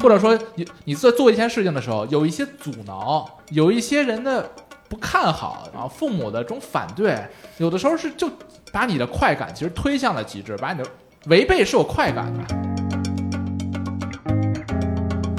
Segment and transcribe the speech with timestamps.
[0.00, 4.50] 或者说你你在做一件事情的时候，有一些阻挠，有一些人的
[4.88, 7.18] 不看好，啊父母的这种反对，
[7.58, 8.30] 有的时候是就
[8.72, 10.88] 把你的快感其实推向了极致，把你的
[11.26, 12.40] 违背是有快感的。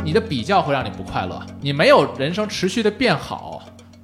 [0.03, 3.61] 你的比较会让你不快乐，你没有人生持续的变好，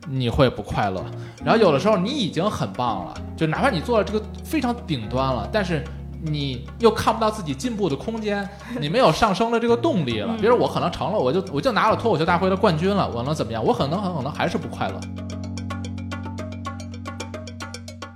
[0.08, 1.04] 你会不快乐。
[1.44, 5.84] 然后有的时候你已经很棒了，就哪怕你做了这个非常顶端了，但是
[6.26, 8.48] 你又看不到自己进步的空间，
[8.80, 10.36] 你没有上升的这个动力了。
[10.38, 13.64] 比如我可能成了，我就我就拿了脱口秀大会的冠军了，我能怎么样？
[13.64, 15.00] 我可能很可能还是不快乐。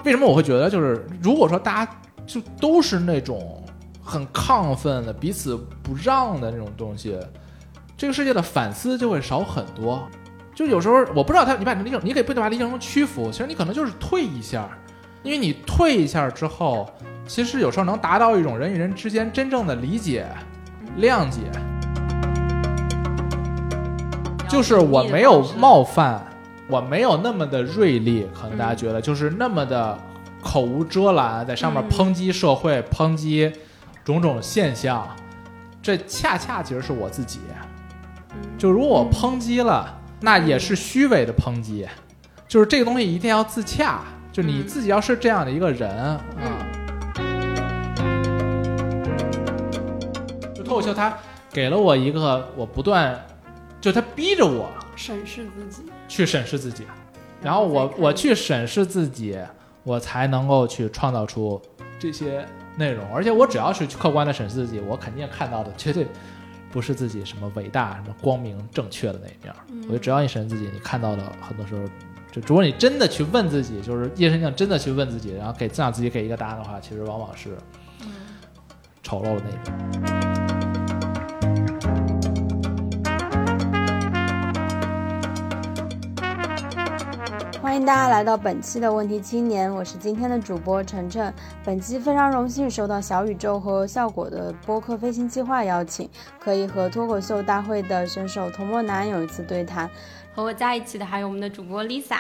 [0.05, 1.91] 为什么我会觉得就是如果说大家
[2.25, 3.61] 就都是那种
[4.01, 7.17] 很亢奋的、彼此不让的那种东西，
[7.97, 10.01] 这个世界的反思就会少很多。
[10.55, 14.67] 就有时候我不知道他，你把理解，你可以不把理解成屈服，其实你可能就是退一下，
[15.21, 16.89] 因为你退一下之后，
[17.29, 20.25] 其实有时候能达到一种人与人之间真正的理解、
[20.97, 21.41] 谅解。
[24.49, 26.25] 就是我没有冒犯，
[26.67, 29.95] 我没有那么的锐利，可能大家觉得就是那么的
[30.41, 33.53] 口无遮拦，在上面抨击社会、抨击
[34.03, 35.07] 种种现象，
[35.83, 37.41] 这恰恰其实是我自己。
[38.57, 39.97] 就如果我抨击了。
[40.21, 41.87] 那也是虚伪的抨击，
[42.45, 44.01] 就是这个东西一定要自洽，
[44.33, 46.19] 就你自己要是这样的一个人啊。
[50.81, 51.17] 就他
[51.51, 53.19] 给了我一个我不断，
[53.81, 56.85] 就他逼着我审视自己，去审视自己，
[57.41, 59.37] 然后我我去审视自己，
[59.83, 61.61] 我才能够去创造出
[61.97, 66.07] 这些内容，而且我只要是客观的审视自己，我肯定看到的绝对。
[66.71, 69.51] 不是自己什么伟大、什么光明、正确的那一面。
[69.85, 71.81] 我觉得只要你审视自己，你看到的很多时候，
[72.31, 77.57] 就如果你真的去问自己，就是夜深静真的去问自己，然后给让自己给一个答案的话，其实往往是
[79.01, 80.38] 丑陋的那一面。
[87.79, 91.33] 迎大家来到本期的问题青年，我是今天的主播晨晨。
[91.63, 96.09] 本期非常荣幸收到小宇宙和效果的播客飞行计划邀请，
[96.41, 99.89] 可以和脱口秀大会的选手童墨南有一次对谈。
[100.35, 102.19] 和我在一起的还有我们的主播 Lisa。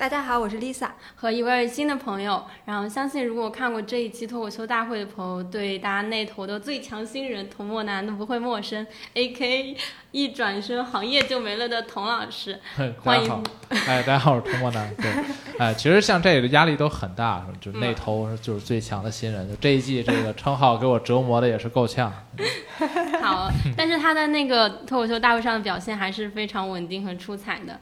[0.00, 2.42] 大家好，我是 Lisa 和一位新的朋友。
[2.64, 8.86] 然后相信如果看过这一期脱口秀大会的朋友，对大家那头的最强新人童墨南都不会陌生。
[9.12, 9.76] A.K.
[10.12, 12.58] 一转身行业就没了的童老师，
[13.04, 13.44] 欢迎。
[13.86, 14.90] 哎，大家好，我是童墨南。
[14.96, 15.12] 对，
[15.60, 19.46] 哎，其实像这里的压力都很大，就那头就是最强的新人。
[19.50, 22.10] 就这一季这个称号给我折磨的也是够呛。
[23.20, 27.78] 好，但是他在那个脱口秀大会上的表现还是非常稳定和出彩的。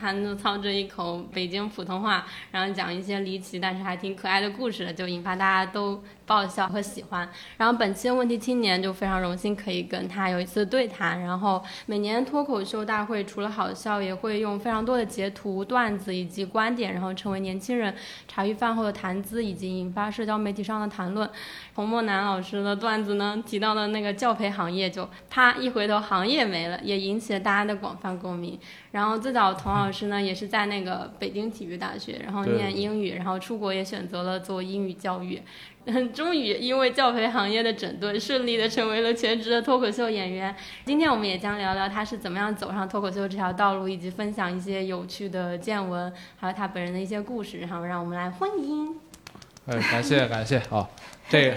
[0.00, 6.02] 他就操着一口北京普通话，然后讲一些离奇但是还挺可爱的故事，就引发大家都。
[6.30, 11.20] 爆笑和喜欢，然后本期的问题青年就非常荣幸可以跟他有一次对谈。
[11.20, 17.92] 然后每年脱口秀大会除了好笑，也会用非常多的截图、段子以及观点，然后成为年轻人
[18.28, 21.28] 茶余饭后的谈资，以及引发社交媒体上的谈论。
[21.74, 28.56] 洪墨南老师的段子呢，提到的那个教培行业，就啪一回头，行业没了，也引起了大家的广泛共鸣。
[28.92, 35.42] 然后最早童老师呢，也是在那个北京体育大学，然后念英语，然后出国也选择了做英语教育。
[36.12, 40.54] 终于因为教培行业的整顿，顺利的成为了全职的脱口秀演员。
[40.84, 47.60] 今天我们也将聊聊他是怎么样走上脱口秀这条道路，以及分享一些有趣的见闻，还有他本人的一些故事。
[47.60, 48.94] 然后让我们来欢迎。
[49.66, 50.86] 哎，感谢感谢哦，
[51.28, 51.56] 这个，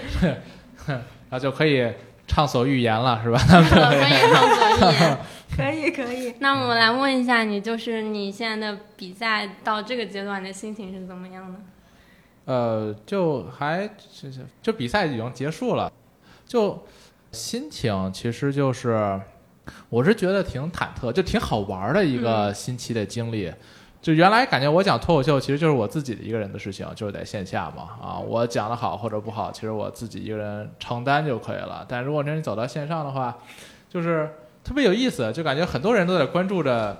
[0.88, 1.86] 然后就可以
[2.26, 3.38] 畅所欲言了，是吧？
[3.46, 5.18] 可以畅所欲言，
[5.56, 6.34] 可以可以。
[6.38, 11.58] 那我们来问一下你，就是你现在的比赛到这个阶段的心情是怎么样的？
[12.46, 13.88] 呃，就还
[14.60, 15.90] 就比赛已经结束了，
[16.46, 16.78] 就
[17.32, 19.18] 心情其实就是，
[19.88, 23.50] 我是觉得挺忐忑，就挺好玩的一个新奇的经历。
[24.02, 31.86] 就原来感觉我讲脱口秀其实就是我自己的一个人的事情，就是在线下嘛啊，我讲的好或者不好，其实我自己一个人承担就可以了。
[31.88, 33.38] 但如果你走到线上的话，
[33.88, 34.28] 就是
[34.62, 36.94] 特别有意思，就感觉很多人都在关注着，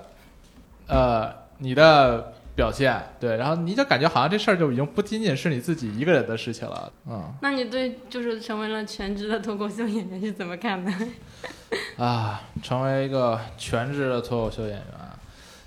[0.87, 2.33] 呃，你的。
[2.55, 7.33] 表现对，然后你就感觉好像这事儿就已经不仅仅是你自己一个人的事情了，嗯。
[7.41, 10.91] 那你对就是成为了全职的脱口秀演员是怎么看的？
[12.01, 14.83] 啊，成为一个全职的脱口秀演员，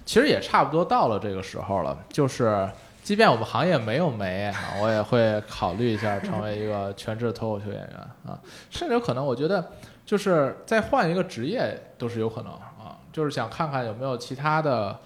[0.06, 1.98] 其实也差不多到了这个时候了。
[2.08, 2.66] 就是
[3.02, 4.50] 即便我们行业没有没，
[4.80, 9.72] 我也会考虑一下成为一个全职的脱口秀演员啊，甚至有可能我觉得
[10.06, 14.98] 就是再换一个职业都是有可能啊，就是想看看有没有其他的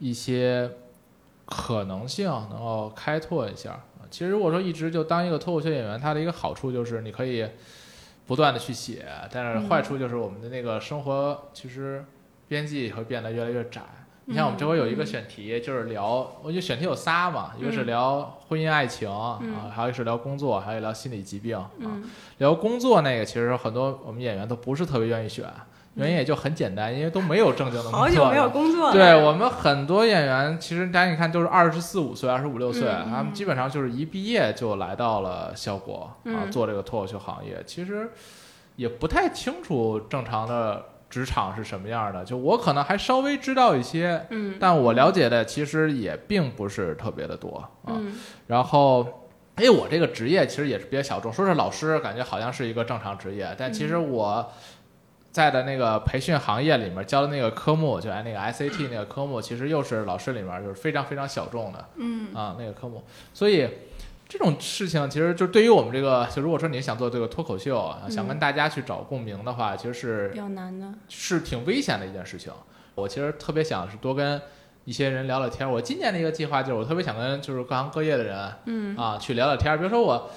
[0.00, 0.70] 一些。
[1.50, 3.78] 可能性能够开拓一下。
[4.10, 7.46] 其实如果说一直就当一个脱口秀演员，它的一个好处就是你可以
[8.26, 12.04] 不断的去写，但是坏处就是我们的那个生活其实
[12.48, 13.82] 边际会变得越来越窄。
[14.26, 19.40] 你像我们这回有一个选题，就是聊，我觉得选题有仨嘛，一个是聊婚姻爱情啊，
[19.74, 21.70] 还有一个是聊工作，还有聊心理疾病啊。
[22.38, 25.44] 聊工作那个，其实很多我们演员都不是特别愿意选，
[25.94, 28.00] 原因也就很简单，因为都没有正经的工作。
[28.00, 28.92] 好久没有工作了。
[28.92, 37.62] 对我们很多演员，其实大家你看都是二十四五岁、二十五六岁，他们基本上就是一毕业就来到了效果啊，做这个脱口秀行业。
[37.66, 38.10] 其实
[38.76, 40.84] 也不太清楚正常的。
[41.10, 42.24] 职场是什么样的？
[42.24, 47.98] 就我可能还稍微知道一些，嗯，但我了解的其实也并不是特别的多啊。
[47.98, 48.12] 嗯，
[48.46, 49.04] 然后，
[49.58, 54.52] 因为我这个职业其实也是比较小众，说是老师，感觉好像是一个正常职业，但其实我
[55.30, 63.02] 在的那个培训行业里面教的那个科目，就按那个 SAT 那个科目，其实又是老师里面就是非常非常小众的，嗯啊那个科目，
[63.34, 63.68] 所以。
[64.32, 72.52] 这种事情其实就对于我们这个，就如果说你想做这个脱口秀，想跟大家去找共鸣的话，其实是比较难的，是挺危险的一件事情。
[72.94, 74.40] 我其实特别想是多跟
[74.84, 75.68] 一些人聊聊天。
[75.68, 79.76] 我今年的一个计划就是，我特别想跟就是各行各业的人，嗯啊，去聊聊天。
[79.76, 80.30] 比如说我，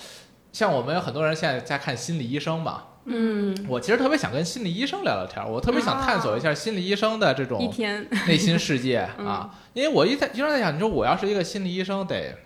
[0.51, 5.43] 像我们有很多人现在在看心理医生嘛，嗯，我其实特别想跟心理医生聊聊天。
[5.49, 12.37] 我特别想探索一下心理医生的这种一天内心世界 啊，因为我一在经常在想，你说我要是一个心理医生，得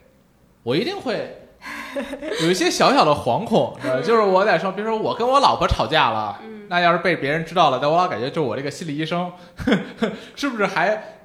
[0.63, 1.43] 我一定会。
[2.43, 3.75] 有一些小小的惶恐，
[4.05, 6.39] 就是我在说，比如说我跟我老婆吵架了，
[6.69, 9.31] 那要是被别人知道了，但我老感觉，就我这个心理医生，
[10.35, 11.17] 是不是还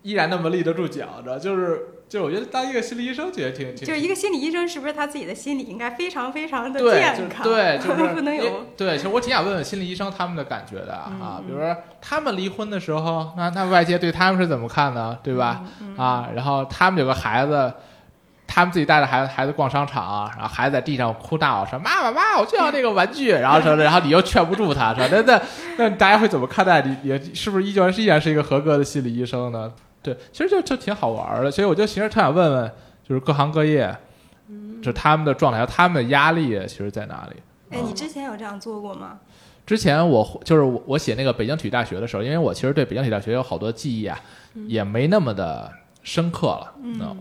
[0.00, 1.20] 依然那么立得住脚？
[1.22, 3.86] 着，就是，就是我觉得当一个心理医生，觉得挺挺。
[3.86, 7.42] 就是一个心理医生，是不是他自己的心理应该非常非常的健康？
[7.42, 8.66] 对， 就是不能有。
[8.76, 15.62] 对，其实我挺想问问心理医生他们的感觉的啊，比如说他们离婚的时候，那那外界对他们是怎么看呢，对吧？
[15.96, 17.72] 啊，然后他们有个孩子。
[18.48, 23.32] 他们自己带着孩子孩子逛商场，然后孩子在地上哭闹，说：“妈妈妈，我就要那个玩具。
[23.34, 25.42] ”然后说，然后你又劝不住他，说：“那那
[25.76, 26.96] 那大家会怎么看待你？
[27.02, 29.72] 你是不是依旧是依然是一个合格的心理医生呢？”
[30.06, 31.50] 对，其实就就挺好玩的。
[31.50, 32.72] 所以我就其实特想问问，
[33.06, 33.94] 就是各行各业，
[34.82, 37.42] 就他们的状态、他们的压力其实在哪里？
[37.70, 39.18] 哎，你之前有这样做过吗？
[39.66, 44.18] 之前我就是我写那个北京体育大学的时候，因为我其实对北京体育大学有好多记忆啊，
[44.68, 45.70] 也没那么的
[46.02, 46.72] 深刻了。
[46.82, 47.16] 嗯。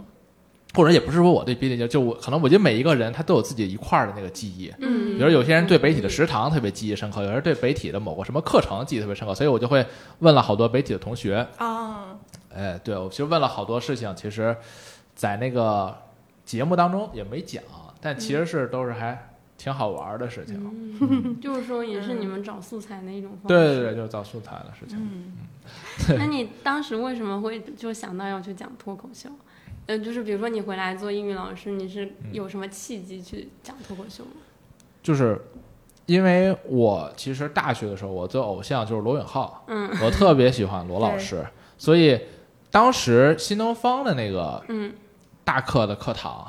[0.73, 9.85] 或者也不是说我对北体就我可能我觉得每一个人他都有自己一块儿的那个记忆，嗯，比如有些人对北体的食堂特别记忆深刻，有人对北体的某个什么课程记忆特别深刻，所以我就会
[10.19, 12.17] 问了好多北体的同学啊，
[12.55, 14.55] 哎，对我其实问了好多事情，其实，
[15.13, 15.95] 在那个
[16.45, 17.61] 节目当中也没讲，
[18.01, 24.97] 但其实是都是还挺好玩的事情，就是说也是你们找素材的一种方式，对对对，就是找素材的事情。
[24.99, 29.29] 嗯，那你当时为什么会就想到要去讲脱口秀？
[29.87, 34.31] 呃，就是比如说你回来做英语老师，你是有什么契机去讲脱口秀吗？
[35.03, 35.39] 就是
[36.07, 41.45] 因为我其实大学的时候，我的偶像就是罗永浩，嗯，我特别喜欢罗老师，
[41.77, 42.19] 所以
[42.75, 44.93] 当时新东方的那个嗯。
[45.45, 46.45] 大课的课堂，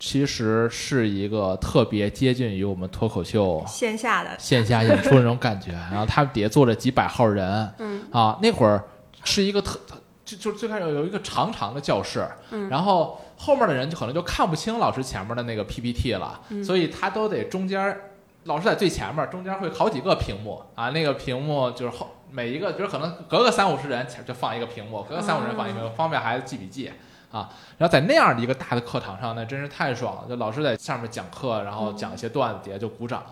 [0.00, 4.30] 其实是一个特别接近于我们脱口秀线下的。
[4.36, 8.02] 线下演出那种感觉， 然后他们底下坐着几百号人，嗯。
[8.10, 8.82] 啊，那会儿
[9.22, 9.78] 是一个特。
[10.24, 12.26] 就就最开始有一个长长的教室，
[12.68, 17.96] 然后后面的人就可能就看不清老师前面的那个 PPT 了，所以他都得中间，
[18.44, 26.90] 老师在最前面，中间会好几个屏幕啊，那个屏幕就是后每一个，就是可能隔个三五十人就放一个屏幕，隔个三五十人放一个，方便孩子记笔记
[27.30, 27.50] 啊。
[27.78, 33.24] 然后在那样的一个大的课堂上，那真是太爽了，就老师在上面讲课，然后讲一些段子，底下就鼓掌。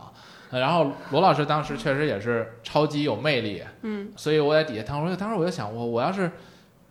[0.51, 6.31] 然后罗老师当时确实也是超级有魅力，嗯，所以我在底下当时，当时我就想，我我要是。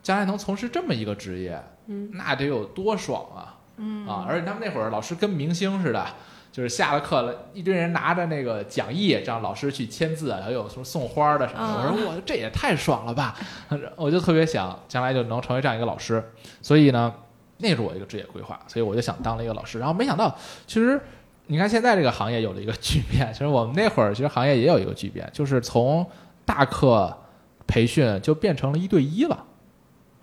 [0.00, 3.58] 将来能从事这么一个职业，嗯，那得有多爽啊！
[3.76, 6.06] 嗯啊，而且他们那会儿老师跟明星似的，
[6.58, 11.62] 就是下了课了，一堆人拿着那个讲义，让老师去签字，还有什么送花的什么。
[11.62, 13.32] 我说我这也太爽了吧！
[13.94, 16.20] 我就特别想将来就能成为这样一个老师，
[16.60, 17.14] 所以呢，
[17.58, 19.78] 那是我一个职业规划，所以我就想当了一个老师。
[19.78, 20.36] 然后没想到，
[20.66, 21.00] 其实
[21.46, 26.04] 你看现在这个行业有了一个巨变，其实我们那会儿其实行业也有一个巨变，就是从
[26.44, 27.16] 大课
[27.68, 29.44] 培训就变成了一对一了。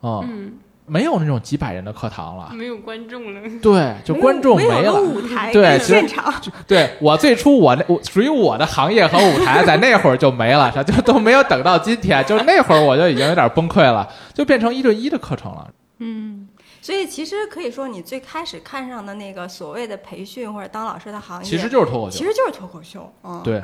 [0.01, 3.42] 嗯，没有那种几百人的课堂了，没有观众了。
[3.62, 4.94] 对，就观众没了。
[5.01, 6.34] 舞台，对，现场。
[6.68, 15.68] 对我最初我那我属于我的行业和舞台，在那会儿就没了，就都没有等到今天，就那会儿我就已经有点崩溃了， 就变成一对一的课程了。
[16.00, 16.48] 嗯，
[16.82, 23.12] 所以其实可以说，你最开始看上的那个所谓的培训或者当老师的行业，其实就是脱口秀，其实就是脱口秀。
[23.24, 23.63] 嗯，对。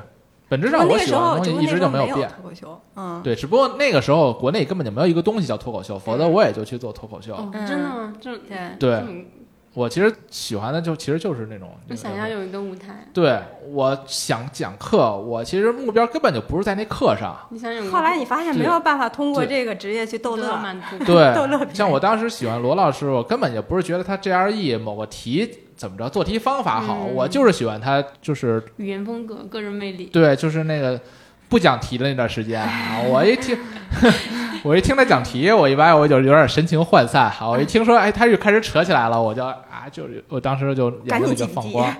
[0.51, 2.27] 本质上，我喜欢的东西一直就没有变。
[2.27, 7.33] 脱口秀，嗯，对，只不过那个时候国内根本就没有一个东西叫脱口秀，否则我也就去做脱口秀。
[7.53, 8.13] 真的吗？
[8.19, 8.37] 这
[8.77, 9.01] 对，
[9.73, 13.39] 我其实喜欢的就其实就是那种，我想要有一个舞台，对，
[13.69, 17.33] 我想讲课，我其实目标根本就不是在那课上。
[17.51, 20.59] 你想有后来你发现没有办法通过这个职业去逗乐，
[21.05, 25.49] 对 逗乐像我当时喜欢罗老师，我根本就不是觉得他 GRE 某个题
[25.81, 30.05] 怎么着做题方法好，嗯我就是喜欢他，就是语言风格、个人魅力。
[30.05, 31.01] 对，就是那个
[31.49, 33.57] 不讲题的那段时间啊， 我一听，
[34.63, 37.49] 我一听他讲题，我一般我就有点神情涣散啊。
[37.49, 41.91] 我一听说，哎，他就开始扯起来了，我就啊，就是我当时就眼睛里就放光。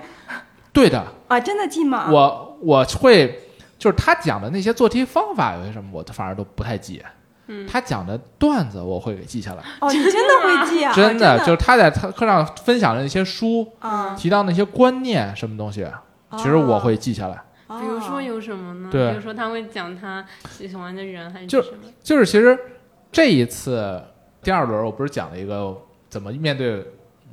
[0.72, 2.08] 对的，啊，真的记吗？
[2.08, 3.36] 我我会
[3.80, 7.02] 就是他讲的那些做题方法有些什么，我反而都不太记。
[7.52, 10.92] 嗯他讲的段子我会给记下来，哦，你真的会记啊？
[10.92, 15.86] 真的的就是他在他课上分享的那些书，啊，提到那些观念什么东西，
[16.36, 17.42] 其实我会记下来。
[17.66, 18.88] 哦，比如说有什么呢？
[18.90, 21.78] 对比如说他会讲他喜欢的人还是就什么？
[22.02, 22.58] 就是其实
[23.10, 24.02] 这一次
[24.42, 25.76] 第二轮，我不是讲了一个
[26.08, 26.84] 怎么面对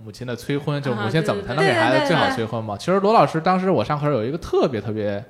[0.03, 2.77] 母亲的催婚，就母亲怎么才能给孩子最好催婚嘛？
[2.77, 5.23] 其实罗老师当时我上课有一个特别特别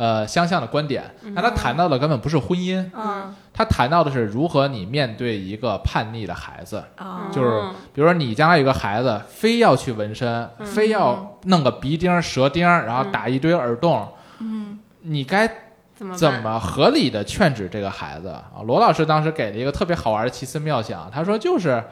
[0.00, 1.04] 呃相像的观点，
[1.34, 3.34] 但他谈到的根本不是婚姻，嗯。
[3.52, 6.82] 他谈到的是如何你面对一个叛逆的孩子。
[6.96, 10.64] 啊就是哦比如说你将来有个孩子，非要去纹身，嗯。
[10.64, 14.78] 非要弄个鼻钉、舌钉，然后打一堆耳洞，嗯。
[15.02, 15.46] 你该
[15.94, 18.28] 怎么怎么合理的劝止这个孩子？
[18.28, 18.62] 啊？
[18.64, 21.84] 罗老师当时给了一个特别好玩的奇思妙想，他说就是，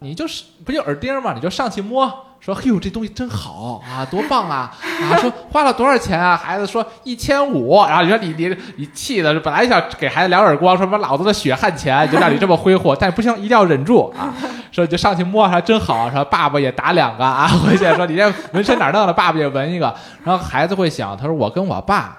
[0.00, 1.32] 你就是不就耳钉嘛？
[1.32, 4.72] 你就上去摸，说嘿呦这东西真好啊，多棒啊
[5.10, 5.16] 啊！
[5.18, 6.36] 说花了多少钱啊？
[6.36, 14.32] 孩子说一千五，然后你说你你你气的，本来想给孩子两耳光，说什么老子的血汗钱就让你这么挥霍，但不行，一定要忍住啊！
[14.70, 22.18] 说你就上去摸，说真好，说爸爸也打两个啊， 回去说你这纹身哪弄的，爸爸也纹一个，然后孩子会想，他说我跟我爸。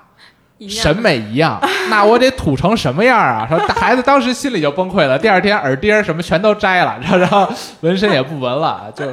[0.67, 3.45] 审美一样，那我得土成什么样啊？
[3.47, 7.47] 说孩子当时心里就崩溃了，第二天耳钉什么全都摘了，然后然后
[7.81, 9.05] 纹身也不纹了，就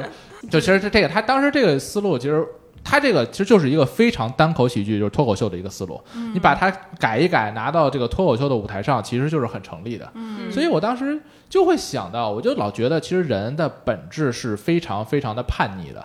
[0.49, 2.45] 就其实是这个，他当时这个思路其实。
[2.87, 5.99] 他这个其实就是一个非常单口喜剧，就是脱口秀的一个思路。
[6.35, 10.07] 你把它改一改，拿到这个脱口秀的舞台上，其实就是很成立的。
[10.13, 15.99] 嗯所以我当时就会想到，我就老觉得，其实人的本质是非常非常的叛逆的。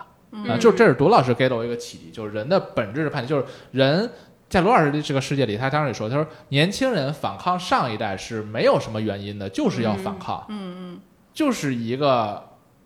[0.51, 4.09] 啊，就是这是罗老师给了我一个启迪，就是人的本质是叛逆，就是人
[4.49, 10.99] 在罗老师的这个世界里，他当时也说，他说年轻人反抗上一代是没有什么原因的，就是要反抗，嗯嗯
[11.31, 12.43] 就是一个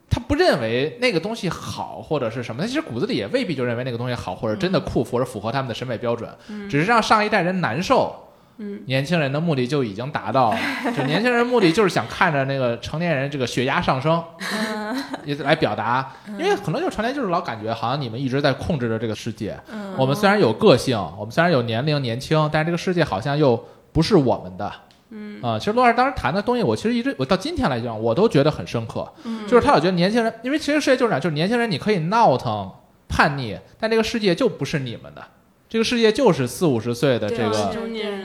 [0.10, 6.30] 他不认为那个东西好或者是什么，他其实骨子里也未必就认为那个东西好或者真的酷或者符合他们的审美标准，
[6.70, 8.16] 只是让上一代人难受。
[8.58, 10.58] 嗯，年轻人的目的就已经达到了，
[10.96, 14.24] 就年轻人目的就是想看着那个成年人这个血压上升，
[15.26, 16.10] 也来表达，
[16.40, 19.94] 因为可能就成年就是老感觉好像你们一直在控制着这个世界，嗯。
[19.98, 24.72] 我们虽然有个性，我们虽然有年龄年轻，但是这个世界好像又不是我们的。
[25.18, 29.08] 嗯啊、其实罗老师当时谈的东西，我其实一直我到今天来讲，我都觉得很深刻。
[29.24, 32.70] 嗯就是他老觉得年轻人，因为其实世界就是这样，就是年轻人你可以闹腾、
[33.08, 35.24] 叛逆，但这个世界就不是你们的，
[35.70, 37.74] 这个世界就是四五十岁的这个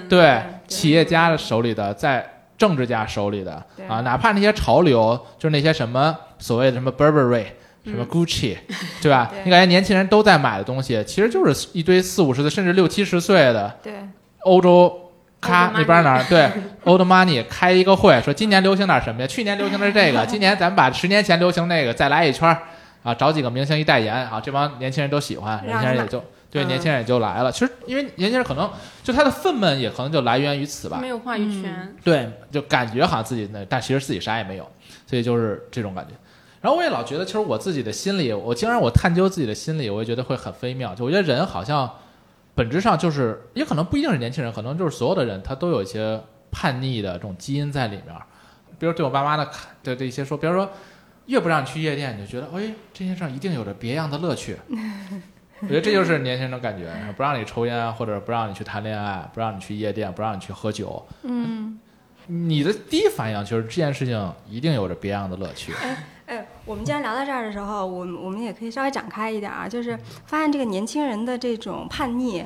[0.08, 7.44] 对企业家手里的，在政治家手里的啊，哪怕那些潮流，就是那些什么所谓的什么 Burberry。
[7.82, 8.58] 什么 Gucci，
[9.00, 9.30] 对吧？
[9.32, 13.94] 对你感觉年轻人都在买的东西，其实就是一堆四五十岁甚至六七十岁的对
[14.40, 15.09] 欧洲
[15.40, 16.50] 咔那边哪儿对
[16.84, 19.26] old money 开一个会，说今年流行点什么呀？
[19.26, 22.62] 去年流行的是这个， 今年咱们把十年前流行那个再来一圈儿
[23.02, 27.50] 啊，找几个明星一代言啊，这帮年轻人都喜欢，年轻人也就对嗯年轻人也就来了。
[27.50, 28.70] 其实因为年轻人可能
[29.02, 34.68] 就他的愤懑也可能就来源于此吧没，有话语权，对，就感觉好像自己那，但其实自己啥也没有，
[35.06, 36.14] 所以就是这种感觉。
[36.60, 40.94] 然后我也老觉得，其实我自己的心理，我经常我探究自己的心理，我也觉得会很微妙。
[40.94, 41.90] 就我觉得人好像
[42.54, 48.14] 本质上就是，也可能不一定是年轻人，可能就是所有的人，他都有一些叛逆的这种基因在里面。
[48.78, 50.70] 比如对我爸妈的看的这些说，比如说
[51.26, 54.56] 越不让你去夜店，你就觉得，哎，这件事上一定有着别样的乐趣。
[55.62, 61.78] 我觉得这就是年轻人的感觉，不让你抽烟，或者不让你去谈恋爱，不让你去夜店，不让你去喝酒，嗯。
[62.26, 65.72] 你的第一反应就是这件事情一定有着别样的乐趣。
[65.82, 66.04] 哎，
[66.64, 72.44] 我们既然聊到这儿的时候，我们我们也可以稍微展开一点啊，就是发现这个年轻人的这种叛逆，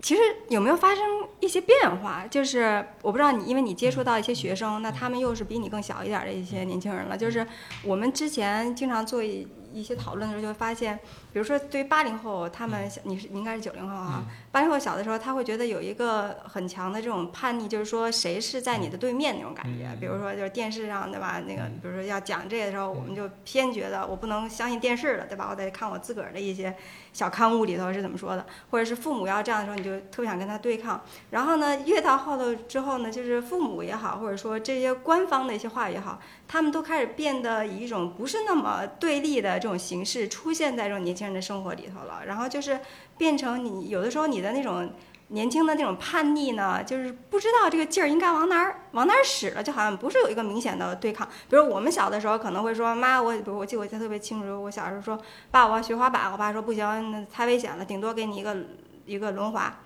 [0.00, 1.04] 其实有没有发生
[1.40, 2.24] 一些变化？
[2.30, 7.16] 就是我不知道你，因为你接触到一些学生，那他们又是比你更小一点的一些年轻人了。
[7.16, 7.46] 就是
[7.82, 10.98] 我们之前经常做一一些讨论的时候，就会发现，
[11.32, 19.88] 比如说对于八零后，他们你是你应该是九零后啊，八零后小的时候，他会觉得有一个很强的这种叛逆，就是说谁是在你的对面那种感觉。
[19.98, 21.42] 比如说就是电视上对吧？
[21.46, 25.48] 那个比如说要讲这个的时候，我们就偏觉得我不能相信电视了，对吧？
[25.50, 26.74] 我得看我自个儿的一些
[27.12, 31.02] 小刊物里头是怎么说的，或者是父母要这样的时候，你就特别想跟他对抗。
[31.30, 42.78] 然后呢，越到后头之后呢，就是父母也好，或者说这些官方的一些话语也好，他们都开始变得以一种不是那么对立的的这种形式出现在这种年轻人的生活里头了，然后就是
[43.16, 44.92] 变成你有的时候你的那种
[45.30, 51.26] 年轻的那种叛逆呢，就是不知道这个劲儿应该往哪儿往哪儿使了，就好像不是有一个明显的对抗。
[51.50, 55.20] 比如我们小的时候可能会说妈，我比如我记得我记得特别清楚，我小时候说
[55.50, 58.56] 爸，我要学滑板，我爸说不行，那太危险了，顶多给你一个
[59.04, 59.80] 一个轮滑，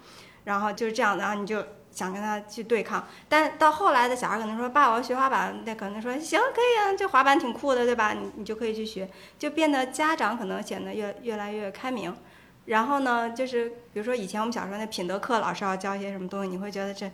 [0.45, 1.65] 然后就是这样的，然后你就。
[1.93, 8.15] 想跟他去对抗，但到后来的小孩可能说：“爸，我要学滑板。”那可能说：“行，可以啊，这滑板挺酷的，对吧？
[8.15, 9.07] 你你就可以去学。”
[9.39, 12.17] 就变得家长可能显得越越来越开明。
[12.65, 17.11] 然后呢，就是比如说以前我们小时候那品德课老师要教一些什么东西，你会觉得这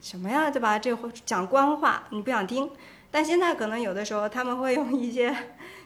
[0.00, 0.78] 什么呀，对吧？
[0.78, 0.96] 这
[1.26, 2.70] 讲官话你不想听。
[3.10, 5.34] 但现在可能有的时候他们会用一些，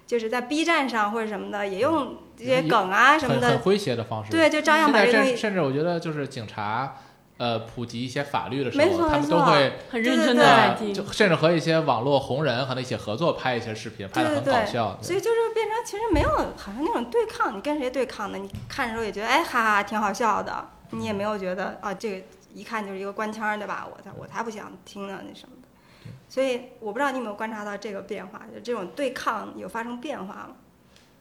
[0.07, 4.31] 就是在 B 站上或者什么的，也用这些梗啊什么的，很诙谐的方式。
[4.31, 5.37] 对，就照样把这东西。
[5.37, 6.97] 甚至我觉得就是警察。
[7.39, 14.97] 呃，普及一些法律的时候，他们都会很认真的就甚至和一些网络红人和他一起合作拍一些视频，拍的很搞笑。
[15.03, 18.39] 所以就是变成其实没有好像那种对抗，你跟谁对抗呢？
[18.39, 23.89] 你看的时候也觉得哎哈哈挺好笑的，你也没有觉得啊这个一看就是一个官腔对吧？
[23.91, 25.69] 我才我才不想听呢那什么的。
[26.29, 30.51] 所以我不知道你有没有观察到这个变化，就这种对抗有发生变化吗？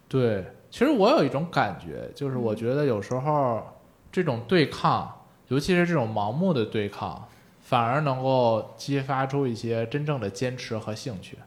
[0.08, 3.64] 对，其实我有一种感觉，就是我觉得有时候
[4.12, 5.18] 这种对抗。
[5.52, 7.28] 尤其是这种盲目的对抗，
[7.60, 11.38] 反而能够激发出一些真正的坚持和兴趣。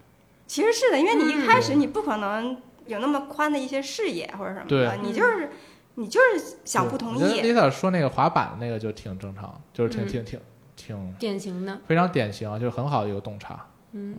[0.47, 5.49] 其实是的，因为你一开始你不可能有那么宽的一些视野或者什么的，你就是
[5.95, 7.41] 你就是想不同意。
[7.41, 10.39] Lisa 说那个滑板的那个就挺正常，就是挺挺挺
[10.77, 13.65] 挺典型的，非常典型，就是很好的一个洞察。
[13.93, 14.19] 嗯，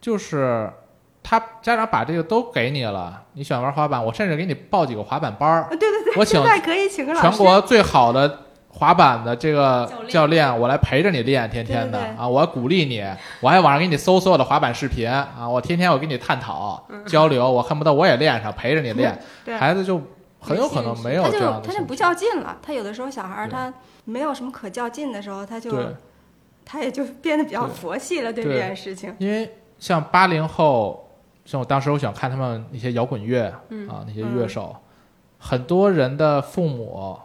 [0.00, 0.68] 就是
[1.22, 5.68] 他家长把这个都给你了，你喜欢玩滑板，我甚至给你报几个滑板班儿。
[5.70, 8.46] 对对对，我请可以请个全国最好的。
[8.74, 12.26] 滑板的这个教练，我来陪着你练，天天的啊！
[12.26, 13.04] 我鼓励你，
[13.40, 15.46] 我还网上给你搜所有的滑板视频啊！
[15.46, 19.16] 我天天我跟你探讨交流，我恨不得我也练上，陪着你练。
[19.58, 20.00] 孩子就
[20.40, 21.68] 很有可能没有这样的。
[21.68, 22.56] 他就不较劲了。
[22.62, 23.72] 他有的时候小孩他
[24.04, 25.70] 没有什么可较劲的时候，他就
[26.64, 29.14] 他也就变得比较佛系了，对这件事情。
[29.18, 31.10] 因为像八零后，
[31.44, 33.44] 像我当时我喜欢看他们那些摇滚乐
[33.88, 34.74] 啊，那些乐手，
[35.38, 37.18] 很多人的父母。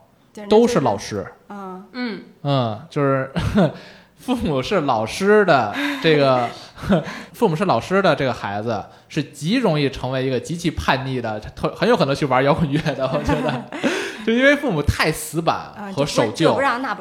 [0.46, 3.32] 都是老师，嗯嗯嗯，就是
[4.18, 6.48] 父母是老师的这个，
[7.34, 13.08] 父母是老师的这个孩子是极容易成为一个极其叛逆的，特很有可能去玩摇滚乐的。
[13.14, 13.64] 我觉得，
[14.26, 16.54] 就因为父母太死板和守旧，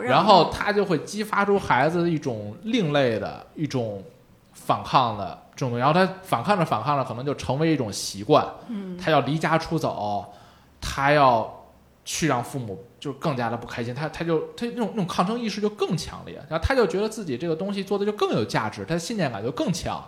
[0.08, 4.02] 然后他就会激发出孩子一种另类的一种
[4.52, 8.46] 反抗的这种，然后他反抗着反抗着，可能就成为一种习惯。
[8.68, 10.24] 嗯，他要离家出走，
[10.80, 11.64] 他要
[12.04, 12.78] 去让父母。
[13.06, 20.04] 就更加的不开心，他他就他那种那种抗争意识就更强烈，然后他就觉得自己这个东西做的就更有价值，他的信念感就更强，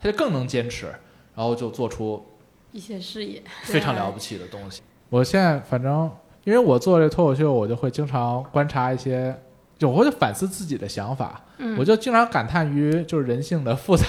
[0.00, 0.86] 他就更能坚持，
[1.34, 2.24] 然后就做出
[2.70, 4.80] 一些事业非常了不起的东西。
[5.08, 6.08] 我现在反正
[6.44, 9.36] 因为我做这脱口秀，我就会经常观察一些，
[9.76, 11.42] 就我会反思自己的想法，
[11.76, 14.06] 我就经常感叹于就是人性的复杂。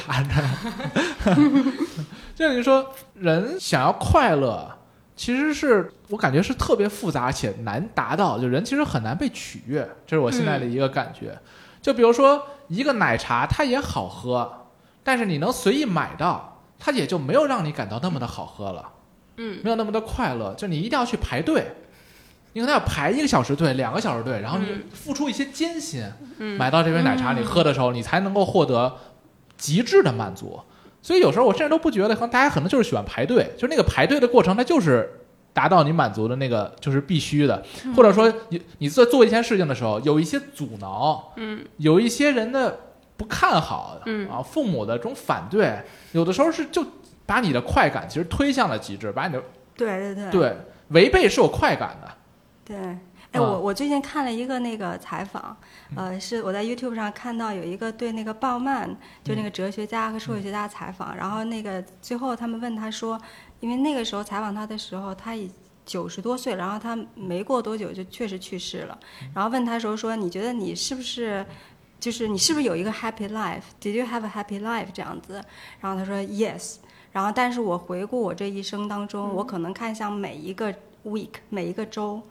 [2.36, 4.77] 就你说人想要快乐。
[5.18, 11.38] 其实是我感觉是特别复杂且难达到，就人其实很难被取悦，这是我现在的一个感觉。
[11.82, 14.68] 就比如说一个奶茶，它也好喝，
[15.04, 18.90] 但是你能随意买到，它也就没有让你感到那么的好喝了，
[19.38, 20.54] 嗯，没有那么的快乐。
[20.54, 21.66] 就你一定要去排队，
[22.54, 26.04] 你可能要排一个小时队、两个小时队，然后你付出一些艰辛，
[26.60, 28.96] 买到这杯奶茶，你喝的时候，你才能够获得
[29.58, 30.60] 极致的满足。
[31.08, 35.10] 所以有时候我甚至都不觉得，可能大家可能就是喜欢排队，就是那个排队的过程，它就是
[35.54, 37.64] 达到你满足的那个，就是必须的。
[37.96, 42.78] 或者说，你你在做一件事情的时候，有一些阻挠，嗯，有一些人的
[43.16, 44.30] 不看好，嗯。
[44.30, 46.86] 啊，父母的这种反对，有的时候是就
[47.26, 49.42] 把你的快感其实推向了极致，把你的
[49.78, 50.30] 对对对。
[50.30, 50.58] 对
[50.90, 52.12] 违背是有快感的，
[52.66, 52.98] 对。
[53.38, 55.56] 哎，我我最近看了一个那个采访，
[55.96, 58.90] 呃，是我在 YouTube 上看到有一个对那个鲍曼，
[59.24, 63.20] 就那个哲学家和社会学家采访，然后那个最后他们问他说，
[63.60, 65.50] 因为那个时候采访他的时候他已
[65.86, 68.98] 九十多岁，然后他没过多久就确实去世了，
[69.34, 71.46] 然后问他时候说，你觉得你是不是，
[72.00, 74.88] 就是你是不是有一个 happy life？Did you have a happy life？
[74.94, 75.42] 这样子，
[75.80, 76.78] 然后他说 yes，
[77.12, 80.74] 然后但是我回顾我这一生当中，我可能看向每一个
[81.06, 82.22] week，每一个周。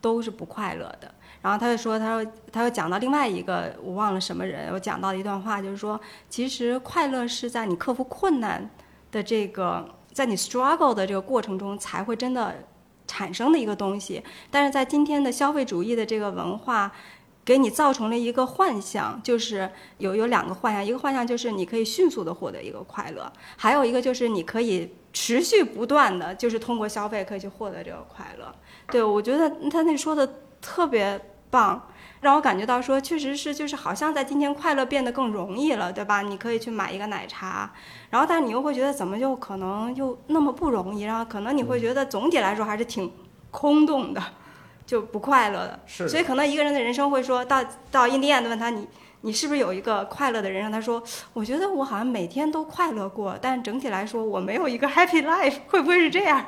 [0.00, 1.12] 都是不快乐的。
[1.42, 8.68] 然后他就说，他说，他又讲到另外一个，我忘了什么人，我讲到一段话，就是说，其实快乐是在你克服困难
[9.10, 12.54] 的这个，在你 struggle 的这个过程中才会真的
[13.06, 14.22] 产生的一个东西。
[14.50, 16.92] 但是在今天的消费主义的这个文化，
[17.42, 28.54] 给你造成了一个幻象，就是有有两个幻象，一个幻象就是你可以迅速的获得一个快乐，还有一个就是你可以持续不断的，就是通过消费可以去获得这个快乐。
[28.90, 30.28] 对我觉得他那说的
[30.60, 31.86] 特别棒。
[32.20, 36.20] 让我感觉到说，确实是，就是好像在今天快乐变得更容易了，对吧？
[36.20, 37.72] 你可以去买一个奶茶，
[38.10, 43.10] 然后但是你又会觉得怎么就可能又那么不容易，然后可能你会觉得总体来说还是挺
[43.50, 44.22] 空洞的，
[44.84, 45.80] 就不快乐的。
[45.86, 48.86] 是所以可能一个人的人生会说到到印第安的问他你
[49.22, 50.70] 你是不是有一个快乐的人生？
[50.70, 56.44] 他说我觉得我好像每天都快乐过，但整体来说我没有一个 happy life，会不会是这样？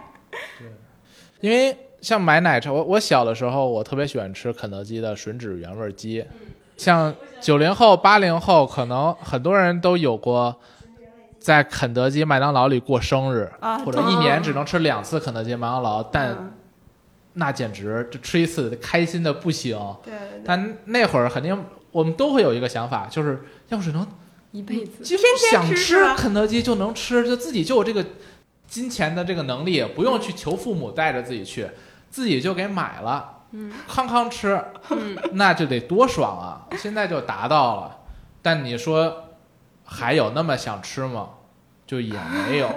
[1.40, 6.22] 因为像买奶茶，我我小的时候我特别喜欢吃肯德基的吮指原味鸡，
[6.76, 10.54] 像九零后、八零后，可能很多人都有过
[11.38, 16.52] 在肯德基、麦当劳里过生日，啊或者一年只能吃两次肯德基、麦当劳，但嗯。
[17.34, 19.74] 那简直就吃一次开心的不行。
[20.04, 20.18] 对对。
[20.18, 24.06] 对，但那会儿肯定我们都会有一个想法，就是要是能
[24.50, 25.02] 一辈子。
[25.02, 28.04] 天天想吃肯德基就能吃，就自己就有这个
[28.66, 31.66] 金钱的这个能力，不用去求父母带着自己去，
[32.12, 36.68] 自己就给买了，嗯康康吃，嗯，那就得多爽啊！
[36.76, 37.98] 现在就达到了，
[38.42, 39.30] 但你说
[39.86, 41.30] 还有那么想吃吗？
[41.86, 42.12] 就也
[42.46, 42.68] 没有。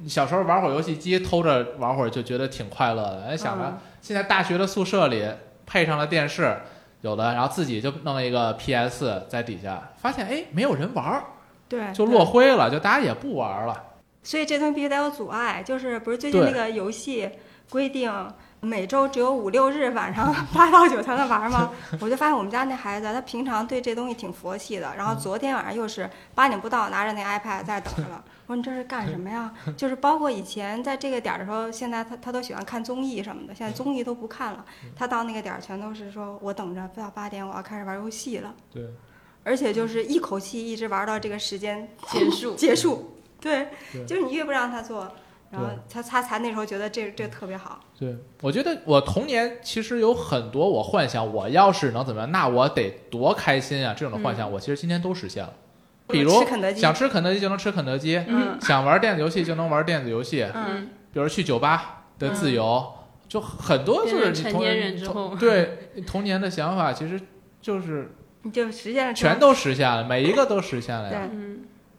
[0.00, 3.26] 你小时候玩会儿游戏机，偷着玩会儿就觉得挺快乐的。
[3.28, 5.24] 哎，想着嗯现在大学的宿舍里
[5.64, 6.58] 配上了电视，
[7.02, 11.22] 有的，然后自己就弄一个 PS 在底下，发现哎没有人玩儿，
[11.68, 13.84] 对，就落灰了，就大家也不玩了。
[14.24, 17.30] 所以这东西必须得有阻碍，就是不是最近那个游戏
[17.70, 18.10] 规定
[18.64, 21.70] 每周只有五六日晚上 八到九才能玩吗？
[22.00, 28.24] 我就发现我们家那孩子他平常对这东西挺佛系的，然后昨天晚上又是八点不到拿着那 iPad 在那等着了。
[28.46, 29.52] 我说你这是干什么呀？
[29.76, 38.82] 就是包括以前在这个点儿的时候，现在他他都喜欢看综艺什么的，现在综艺都不看了，他到那个点儿全都是说我等着不到八点我要开始玩游戏了，对，
[39.42, 43.10] 而且就是一口气一直玩到这个时间结束结束。
[43.40, 43.68] 对
[44.06, 45.10] 就是你越不让他做，
[45.54, 47.80] 然后他他才那时候觉得这这特别好。
[47.98, 53.94] 对，我觉得我童年其实有很多我幻想，我要是能怎么样，那我得多开心啊！
[53.96, 55.52] 这种的幻想，我其实今天都实现了。
[56.08, 62.84] 比如吃肯德基想吃肯德基就能吃肯德基，嗯想玩电子游戏就能玩电子游戏，嗯，比如去酒吧的自由，
[63.28, 67.20] 就很多就是你童年人之童后对童年的想法，其实
[67.62, 71.28] 就是你就实现了全都实现了，每一个都实现了呀。
[71.30, 71.38] 对。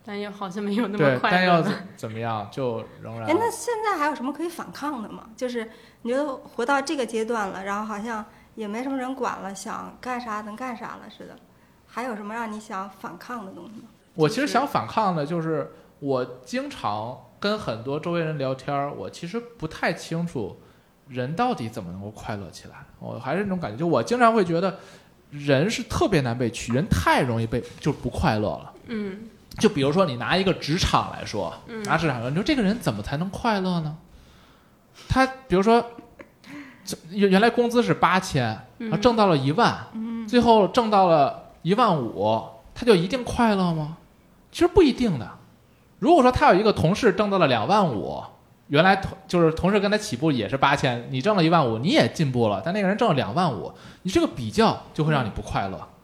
[0.05, 1.61] 嗯，但又好像没有那么，快乐但要
[1.95, 2.11] 怎。
[2.11, 5.29] 么样，就仍然哎，那现在还有什么可以反抗的吗？
[5.35, 5.69] 就是
[6.03, 8.23] 你觉得活到这个阶段了，然后好像
[8.55, 11.35] 也没什么人管了，想干啥能干啥了似的，
[11.87, 13.87] 还有什么让你想反抗的东西吗？
[14.13, 20.61] 我其实想反抗的，就是我经常跟很多周围人聊天儿，我其实不太清楚
[21.07, 22.75] 人到底怎么能够快乐起来。
[22.99, 24.79] 我还是那种感觉，就我经常会觉得
[25.31, 28.73] 人是特别难被取，人太容易被就不快乐了。
[28.87, 29.27] 嗯
[29.59, 33.95] 就比如说你拿一个职场来说，嗯拿职场来说，你说这个人怎么才能快乐呢？
[35.07, 35.83] 他比如说，
[37.09, 38.43] 原原来工资是八千，
[38.77, 42.41] 然后嗯挣到了一万，嗯最后挣到了一万五，
[42.73, 43.97] 他就一定快乐吗？
[44.51, 45.29] 其实不一定的。
[45.99, 48.23] 如果说他有一个同事挣到了两万五，
[48.67, 55.77] 原来同就是同事跟他起步也是八千，你挣了一万五，你也进步了，但那个人挣了两万五，你这个比较就会让你不快乐。
[55.77, 55.94] 嗯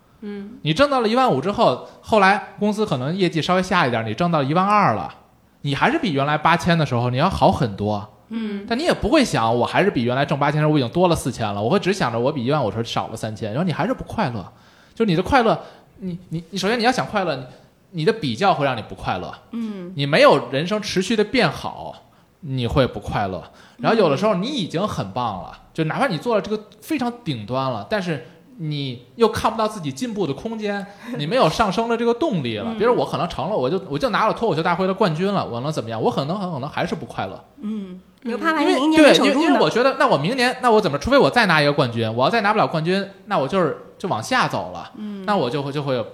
[0.62, 5.13] 你挣到了一万五之后，后来公司可能业绩稍微下一点，你挣到一万二了，
[5.62, 8.07] 你还是比原来八千的时候你要好很多。
[8.34, 14.49] 嗯但你也不会想，我还是比原来挣八千的时候我已经多了四千了，我会只想着我比一万五时候少了三千，然后你还是不快乐。
[14.95, 15.60] 就你的快乐，
[15.97, 17.43] 你你你首先你要想快乐，你
[17.91, 21.93] 你的比较会让你不快乐，嗯你没有人生持续的变好，
[22.39, 23.43] 你会不快乐。
[23.79, 28.25] 然后有的时候你已经很棒了，就哪怕你做了这个非常顶端了，但是
[28.63, 30.86] 你又看不到自己进步的空间，
[31.17, 32.76] 你没有上升的这个动力了。
[32.78, 36.00] 比如我可能成了，我就我就拿了脱口秀大会的冠军了，我能怎么样？
[36.00, 37.43] 我可能很可能还是不快乐。
[37.62, 39.45] 嗯，你又怕万因为一明年对，因为没守住呢？
[39.47, 40.97] 因为我觉得，那我明年，那我怎么？
[41.00, 44.91] 除非我再拿一个冠军，我要再拿不了冠军，那我就是就往下走了。
[44.95, 46.06] 嗯，那我就会就会有，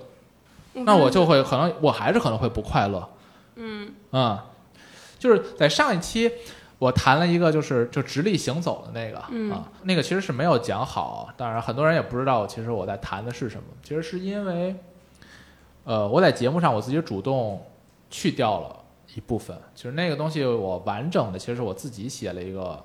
[0.74, 3.10] 那我就会可能我还是可能会不快乐。
[3.56, 4.38] 嗯嗯，
[5.20, 6.32] 就是在上一期
[6.80, 13.64] 我谈了一个就是就直立行走的那个、嗯啊，那个其实是没有讲好，当然很多人也不知道其实我在谈的是什么。
[13.84, 14.76] 其实是因为，
[15.84, 17.66] 呃，我在节目上我自己主动
[18.10, 18.76] 去掉了
[19.16, 22.84] 一部分，其实那个东西我完整的其实是我自己写了一个。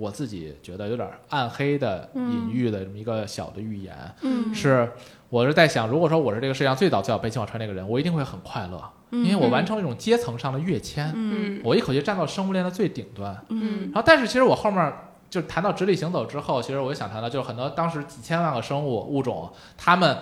[0.00, 4.88] 我自己觉得有点暗黑的隐喻的这么一个小的预言，嗯是
[5.28, 13.36] 我是在想，如果说我是这个世界上最早最早背青瓦川那个人，我一定会很快乐，因为我完成了一种阶层上的跃迁，嗯嗯我一口气站到生物链的最顶端。
[13.48, 14.92] 嗯然后，但是其实我后面
[15.30, 20.16] 就谈到直立行走之后，其实我就想谈到，就是很多当时几千万个生物物种，他们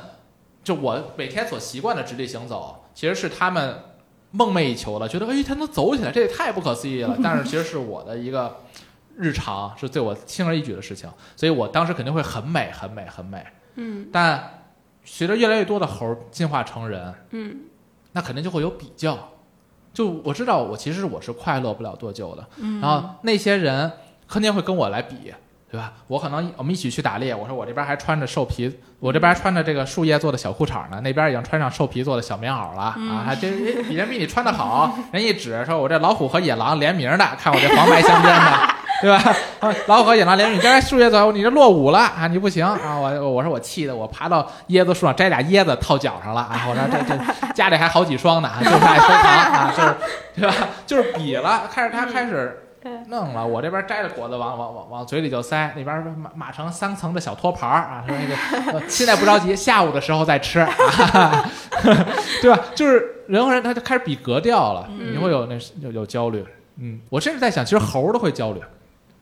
[0.64, 3.76] 就我每天所习惯的直立行走，其实是他们
[4.32, 7.16] 梦寐以求的，觉得哎，他能走起来，这也太不可思议了。
[7.22, 8.56] 但是其实是我的一个
[9.16, 13.44] 日常，是对我轻而易举的事情，所以我当时肯定会很美，很美，很美。
[13.76, 14.62] 嗯但
[15.04, 17.60] 随着越来越多的猴进化成人，嗯
[18.16, 19.18] 那肯定就会有比较。
[19.92, 22.42] 就我知道，我其实我是快乐不了多久的。
[22.56, 23.92] 嗯然后那些人
[24.26, 25.34] 肯定会跟我来比，
[25.70, 25.92] 对吧？
[26.06, 33.22] 我可能我们一起去打猎，我说我这边还穿着兽皮，我这边穿着这个树叶做的小裤衩呢，那边已经穿上兽皮做的小棉袄了、啊！
[33.26, 38.75] 还这人比人比你穿的好，人一指说我这老虎和野狼联名的，看我这黄白相间的。
[39.02, 39.16] 对吧？
[39.60, 42.26] 啊老虎和野狼联名，你这树叶走，你这落伍了啊！
[42.28, 42.98] 你不行啊！
[42.98, 46.66] 我我说我气的，我爬到椰子树上摘俩椰子套脚上了啊！
[46.68, 49.74] 我说这这家里还好几双呢，就是爱收藏啊！
[49.76, 49.94] 就是
[50.36, 50.68] 对吧？
[50.86, 52.62] 就是比了，开始他开始
[53.08, 61.44] 弄了，我这边摘着果子往往往往嘴里就塞，那边码码成三层的小托盘儿啊，说那个呃现在不着急，下午的时候再吃，啊、
[62.40, 62.58] 对吧？
[62.74, 66.44] 就是人和人他就开始比格调了，你会有那有有焦虑，
[66.78, 68.60] 嗯，我甚至在想，其实猴儿都会焦虑。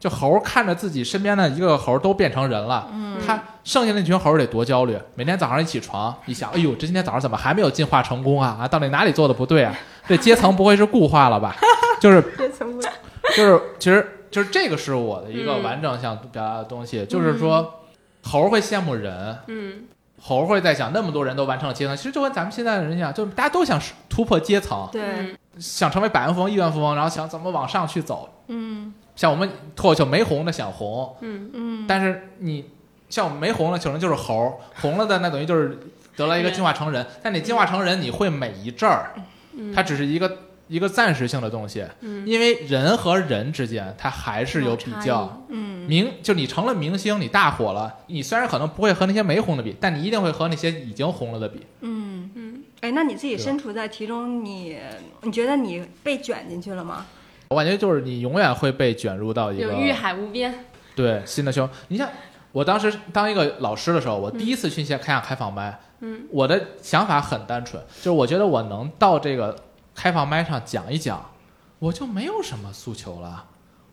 [0.04, 2.86] 就猴看着自己身边的一个猴都变成人了，
[3.26, 4.98] 他剩下那群猴得多焦虑。
[5.14, 8.58] 每天早上一起床，一想，哎呦，这今天早上怎么还没有进化成功啊？
[8.60, 9.74] 啊，到底哪里做的不对啊？
[10.06, 11.56] 这阶层不会是固化了吧？
[11.98, 12.20] 就是
[13.34, 17.76] 就是，其实就是这个是我的一个嗯完整想表达的东西，就是说，
[18.24, 19.84] 猴会羡慕人，嗯
[20.20, 28.28] 猴会在想那么多人都完成了阶层，其实就跟咱们现在的人一样，就大家都想突破阶层，对，嗯想成为百万富翁、亿万富翁，然后想怎么往上去走。
[28.48, 31.50] 嗯像我们脱口秀没红的想红，嗯。
[31.52, 32.64] 嗯，但是你
[33.08, 35.78] 像我们没红的可能就是猴，红了的那等于就是
[36.16, 37.06] 得了一个进化成人。
[37.22, 39.12] 但你进化成人，你会每一阵儿，
[39.56, 42.26] 嗯，它只是一个一个暂时性的东西，嗯。
[42.26, 45.44] 因为人和人之间它还是有比较。
[45.48, 45.86] 嗯。
[45.86, 51.60] 明就你成了明星，你大火了，你虽然可能不会和那些没红的比，但你一定会和那些已经红了的比。
[51.82, 52.64] 嗯，嗯。
[52.80, 54.78] 哎，那你自己身处在其中，你
[55.22, 57.06] 你觉得你被卷进去了吗？
[57.54, 60.52] 我感觉就是你永远会被卷入到一个欲海无边，
[60.96, 61.68] 对新的胸。
[61.86, 62.08] 你像
[62.50, 69.56] 我当时当一个老师的时候，我第一次去线开下开放麦，嗯我的想法很单纯，就是我觉得我能到这个
[69.94, 71.30] 开放麦上讲一讲，
[71.78, 73.44] 我就没有什么诉求了。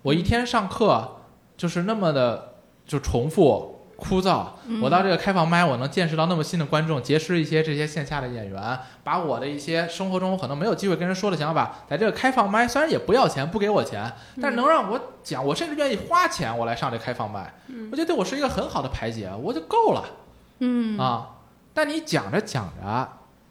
[0.01, 1.17] 我一天上课
[1.55, 2.55] 就是那么的
[2.87, 3.70] 就重复
[4.01, 4.47] 枯燥，
[4.81, 14.11] 我到这个开放麦，我能见识到那么新的观众，结识一些这些线下的演员，把我的一些生活中可能没有机会跟人说的想法，在这个开放麦虽然也不要钱，不给我钱，
[14.41, 17.53] 但是能让我讲，我甚至愿意花钱我来上这开放麦，
[17.91, 20.03] 我觉得对我是一个很好的排解，我就够了。
[20.59, 20.97] 嗯。
[20.97, 21.29] 啊。
[21.73, 23.07] 但你讲着讲着，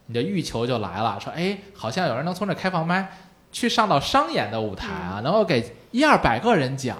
[0.06, 3.12] 你的欲求就来了，说哎，好像有人能从这开放麦
[3.50, 6.98] 去上到商演的舞台啊，能够给一二百个人讲，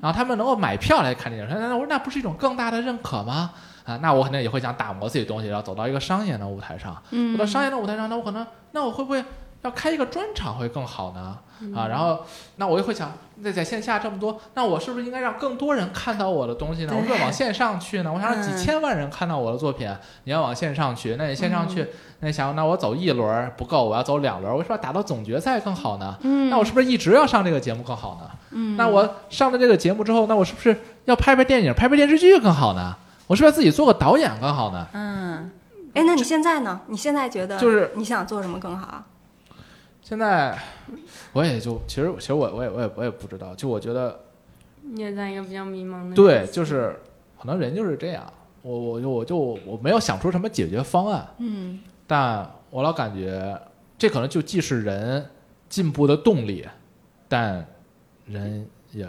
[0.00, 3.50] 然后他们能够买票来看电影，那我说那不是一种更大的认可吗？
[3.84, 7.00] 啊，那我肯定也会想打磨自己的东西，然后走到一个商演的舞台上。
[7.10, 9.24] 嗯走到商业的舞台上，那我可能，那我会不会
[9.62, 11.38] 要开一个专场会更好呢？
[11.74, 12.20] 啊，然后
[12.54, 16.94] 那我又会想，那在线下这么多，那我是不是应该让更多人看到我的东西呢？
[16.94, 18.12] 我是不是往线上去呢？
[18.14, 19.92] 我想让几嗯千万人看到我的作品，
[20.22, 21.84] 你要往线上去，那你线上去，
[22.20, 26.16] 那你想，那我走一轮儿不够，我要走两轮儿，我是不是要打到总决赛更好呢？
[26.20, 28.30] 嗯，那我是不是一直要上这个节目更好呢？
[28.50, 32.94] 嗯那我上了这个节目之后，那我是不是要拍拍电影、拍拍电视剧更好呢？
[33.26, 34.86] 我是不是要自己做个导演更好呢？
[34.92, 35.50] 嗯，
[35.94, 36.80] 哎，那你现在呢？
[36.86, 39.02] 你现在觉得就是你想做什么更好？
[40.08, 40.58] 现在
[41.34, 44.18] 我也就其实其实我我也我也我也不知道，就我觉得
[44.80, 46.98] 你也在一个比较迷茫的对，就是
[47.38, 53.60] 可能人就是这样，我我就我就我没有想出什么解决方案，嗯但我老感觉
[53.98, 55.28] 这可能就既是人
[55.68, 56.66] 进步的动力，
[57.28, 57.66] 但
[58.24, 59.06] 人也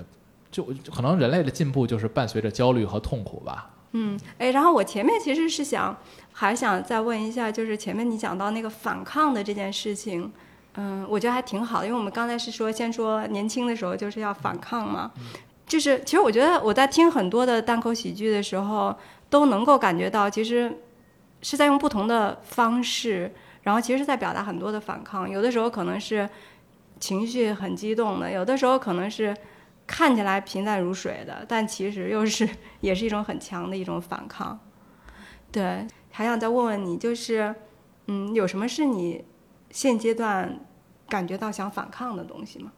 [0.52, 3.74] 就可能人类的进步就是伴随着焦虑和痛苦吧。
[3.94, 5.98] 嗯，哎，然后我前面其实是想
[6.34, 10.30] 还想再问一下，就是前面你讲到那个反抗的这件事情。
[10.82, 15.12] 嗯，我觉得还挺好的，因为我们刚才是说，先说年轻的时候就是要反抗嘛，
[15.68, 18.96] 就是其实我觉得我在听很多的单口喜剧的时候，
[19.30, 20.74] 都能够感觉到，其实
[21.42, 23.30] 是在用不同的方式，
[23.64, 25.30] 然后其实是在表达很多的反抗。
[25.30, 26.30] 有的时候可能是
[26.98, 29.36] 情绪很激动的，有的时候可能是
[29.86, 32.48] 看起来平淡如水的，但其实又是
[32.80, 34.58] 也是一种很强的一种反抗。
[35.52, 37.54] 对，还想再问问你，就是
[38.08, 39.26] 嗯，有什么是你
[39.72, 40.60] 现阶段
[41.10, 42.72] 感觉到想反抗的东西吗？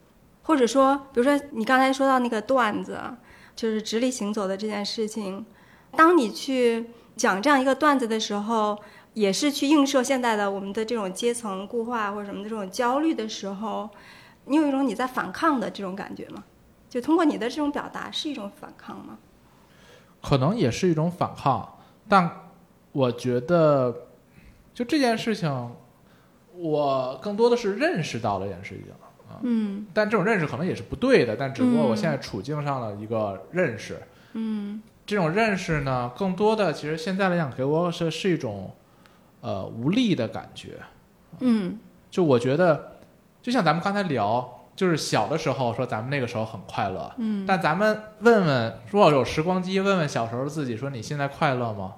[0.43, 2.99] 或者说，比如说你刚才说到那个段子，
[3.55, 5.45] 就是直立行走的这件事情，
[5.95, 8.79] 当你去讲这样一个段子的时候，
[9.13, 13.89] 也是去映射现在的我们的这种阶层固化或者什么的这种焦虑的时候，
[14.45, 16.43] 你有一种你在反抗的这种感觉吗？
[16.89, 19.19] 就通过你的这种表达是一种反抗吗？
[20.21, 22.49] 可能也是一种反抗，但
[22.91, 24.07] 我觉得，
[24.73, 25.71] 就这件事情，
[26.61, 29.39] 我更多的是认识到了这件事情啊。
[29.41, 29.87] 嗯。
[29.93, 33.97] 但这种认识可能也是不对的，但只不过我嗯现在处境上的一个认识，
[34.33, 34.81] 嗯。
[35.05, 38.71] 这种认识呢，更多的其实现在来讲，给我是是一种
[39.41, 40.77] 呃无力的感觉。
[41.39, 41.79] 嗯。
[42.09, 42.97] 就我觉得，
[43.41, 51.95] 就像咱们刚才聊，就是小的时候说咱们那个时候很快乐，嗯，但咱们问问，如果有时光机，问问小时候自己，说你现在快乐吗？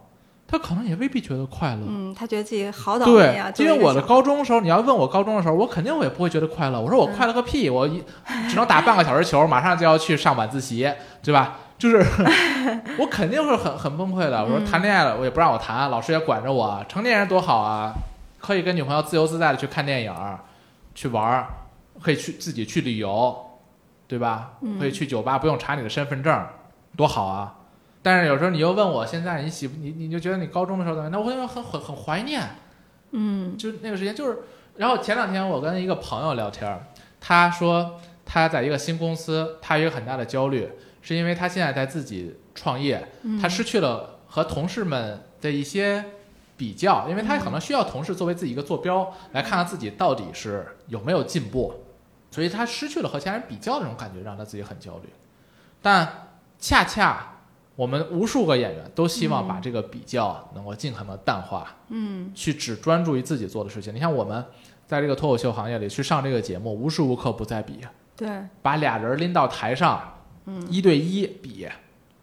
[0.53, 1.81] 他可能也未必觉得快乐。
[1.87, 6.79] 嗯，他觉得自己好倒霉对啊，，因为我的高高中的时候，你要问我高中的时候，我肯定我也不会觉得快乐。
[6.79, 8.03] 我说我快乐个屁，我一
[8.47, 10.87] 只能打半个小时球，马上就要去上晚自习，
[11.23, 11.57] 对吧？
[11.79, 12.05] 就是
[12.99, 14.43] 我肯定会很很崩溃的。
[14.43, 16.85] 我说嗯谈恋爱了，我也不让我谈，老师也管着我。
[16.87, 17.91] 成年人多好啊，
[18.39, 20.39] 可以跟女朋友自由自在的去看电影儿，
[20.93, 21.47] 去玩儿，
[21.99, 23.35] 可以去自己去旅游，
[24.07, 24.51] 对吧？
[24.61, 26.45] 嗯可以去酒吧，不用查你的身份证，
[26.95, 27.55] 多好啊！
[28.03, 31.11] 但是有时候你又问我现在你喜不你你就觉得你高中的时候怎么样？
[31.11, 32.43] 那我会很很很怀念，
[33.11, 34.39] 嗯就那个时间就是，
[34.75, 36.85] 然后前两天我跟一个朋友聊天儿，
[37.21, 40.69] 他说他在一个新公司，他有很大的焦虑，
[41.01, 46.03] 是因为他现在在自己创业，嗯他失去了和同事们的一些
[46.57, 51.73] 比较，因为他可能需要同事作为自己一个坐标，来看看自己到底是有没有进步，
[52.31, 55.09] 所以他失去了和其他人比较的那种感觉，让他自己很焦虑。
[55.81, 57.32] 但恰恰
[57.75, 61.67] 我们无数个演员都希望把这个比较能够尽可能淡化。
[61.89, 63.93] 嗯去只专注于自己做的事情。
[63.93, 64.43] 你像我们
[64.85, 67.79] 在这个脱口秀行业里去上这个节目，无时无刻不在比，
[68.15, 68.29] 对，
[68.61, 71.67] 把俩人拎到台上，嗯一对一比，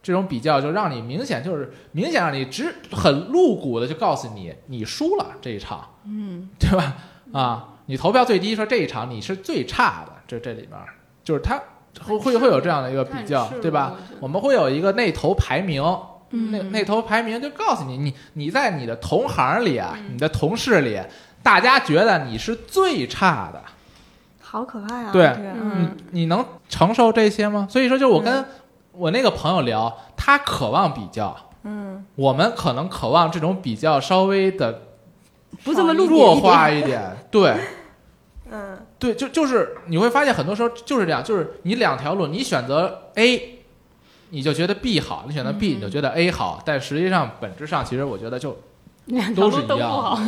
[0.02, 6.96] 这种比较就让你明显就是明显让你只很露骨的就告诉你你输了这一场，嗯对吧？
[7.32, 10.78] 啊，你投票最低，说这一场你是最差的，这这里面
[11.24, 11.60] 就是他
[12.02, 15.82] 会会会有这样的一个比较对吧我们会有一个内头排名，
[16.30, 21.00] 嗯那那头排名就告诉你，你你在你的同行里啊，你的同事里，
[21.42, 23.60] 大家觉得你是最差的，
[24.40, 25.10] 好可怕啊！
[25.12, 27.66] 对这个嗯你能承受这些吗？
[27.68, 28.44] 所以说，就我跟
[28.92, 34.82] 我那个朋友聊，他渴望比较，嗯，我们可能渴望这种比较稍微的
[35.64, 37.54] 不这么弱一点化一点，对。
[39.00, 43.58] 嗯对，就就是你会发现很多时候就是这样，就是你两条路，你选择 A，
[44.28, 46.62] 你就觉得 B 好；你选择 B，、嗯你就觉得 A 好。
[46.66, 48.56] 但实际上本质上，其实我觉得就
[49.34, 49.66] 都是一。
[49.78, 50.18] 样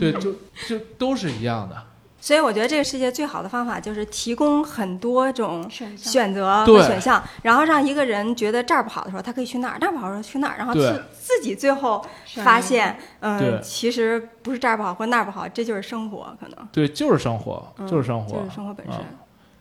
[0.00, 0.32] 对，就
[0.66, 1.76] 就都是一样的。
[2.20, 6.76] 所以我觉得这个世界最好的方法就是提供很多种选择对。
[6.76, 12.04] 和选项，然后让一个人觉得这儿不好的时候，他可以去那儿；那儿不好的时候去那儿，然后自自己最后
[12.34, 16.68] 发现，嗯、其实不是这儿不好或那儿不好，这就是生活，可能。
[16.72, 18.96] 对，就是生活，嗯就是生活，就是生活本身。
[18.96, 19.06] 嗯。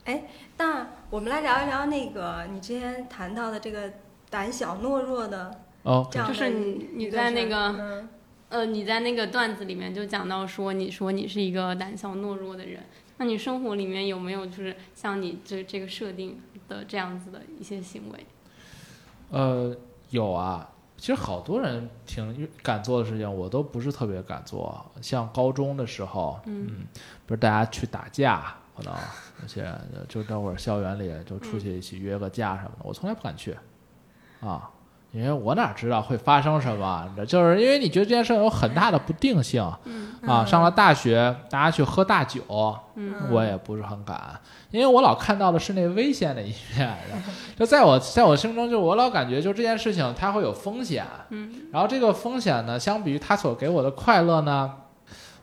[0.06, 0.24] 哎，
[0.58, 3.91] 那我们来聊一聊那个你之前谈到的这个
[4.30, 5.52] 胆小懦弱的
[5.84, 8.10] 哦，这样的就是你你在那个嗯
[8.49, 12.81] 呃，你在那个段子里面就讲到说，你说你是一个胆小懦弱的人，
[13.17, 18.25] 那你生活里面有没有就是像你这这个设定的这样子的一些行为？
[19.31, 19.75] 呃，
[20.10, 20.71] 有啊。
[20.99, 24.83] 其实好多人挺敢做的事情，我都不是特别敢做。
[24.99, 26.88] 像高中的时候，嗯
[27.27, 28.91] 比如大家去打架，可能
[29.43, 29.79] 有些人
[30.10, 33.55] 就就那会儿校园里就出去一起约个架什么的，我从来不敢去，
[34.39, 34.67] 啊，
[35.17, 37.10] 因为我哪知道会发生什么？
[37.25, 40.45] 就是因为你觉得这件事有很大的不定性嗯啊。
[40.45, 42.43] 上了大学，大家去喝大酒，
[42.93, 46.95] 嗯我也不是很敢，因为我老看到的是那危险的一面。
[47.58, 51.03] 就在我在我心中，就我老感觉，就这件事情它会有风险。
[51.30, 54.71] 嗯然后这个风险呢，相比于它所给我的快乐呢，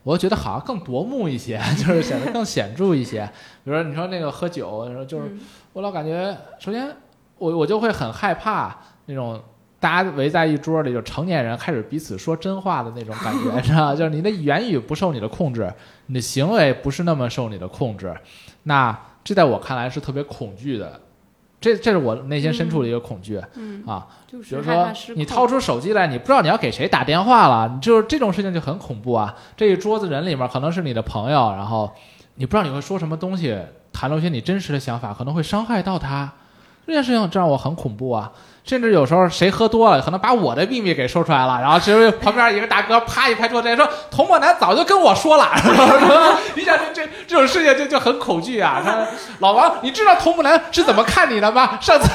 [0.05, 3.29] 我觉得好像更夺目一些， 就是显得更显著一些。
[3.65, 5.41] 比如说你说那个喝酒，就是嗯
[5.73, 6.89] 我老感觉，首先
[7.39, 9.43] 我我就会很害怕那种。
[9.85, 13.95] 大家围在一桌里，就成年人开始彼此说真话的那种感觉，知道吗？
[13.95, 15.71] 就是你的言语不受你的控制，
[16.07, 18.17] 你的行为不是那么受你的控制，
[18.63, 20.99] 那这在我看来是特别恐惧的，
[21.61, 24.07] 这这是我内心深处的一个恐惧、嗯，啊。
[24.27, 24.91] 就是比如说。
[25.15, 29.37] 你掏出手机来，你不知道你要给谁打电话了，你就是这种事情就很恐怖啊。
[29.55, 31.93] 这一桌子人里面可能是你的朋友，然后
[32.37, 33.55] 你不知道你会说什么东西，
[33.93, 36.33] 谈露一些你真实的想法，可能会伤害到他。
[36.87, 38.31] 这件事情这让我很恐怖啊！
[38.65, 45.51] 甚至有时候谁喝多了，可能把我的秘密给说出来了，然后其实旁边一个大哥啪一拍桌子，说：“童漠男早就跟我说了。”
[46.57, 48.81] 你想这这这种事情就就很恐惧啊！
[48.83, 49.07] 他
[49.41, 51.79] 老王，你知道童木兰是怎么看你的吗？
[51.79, 52.09] 上次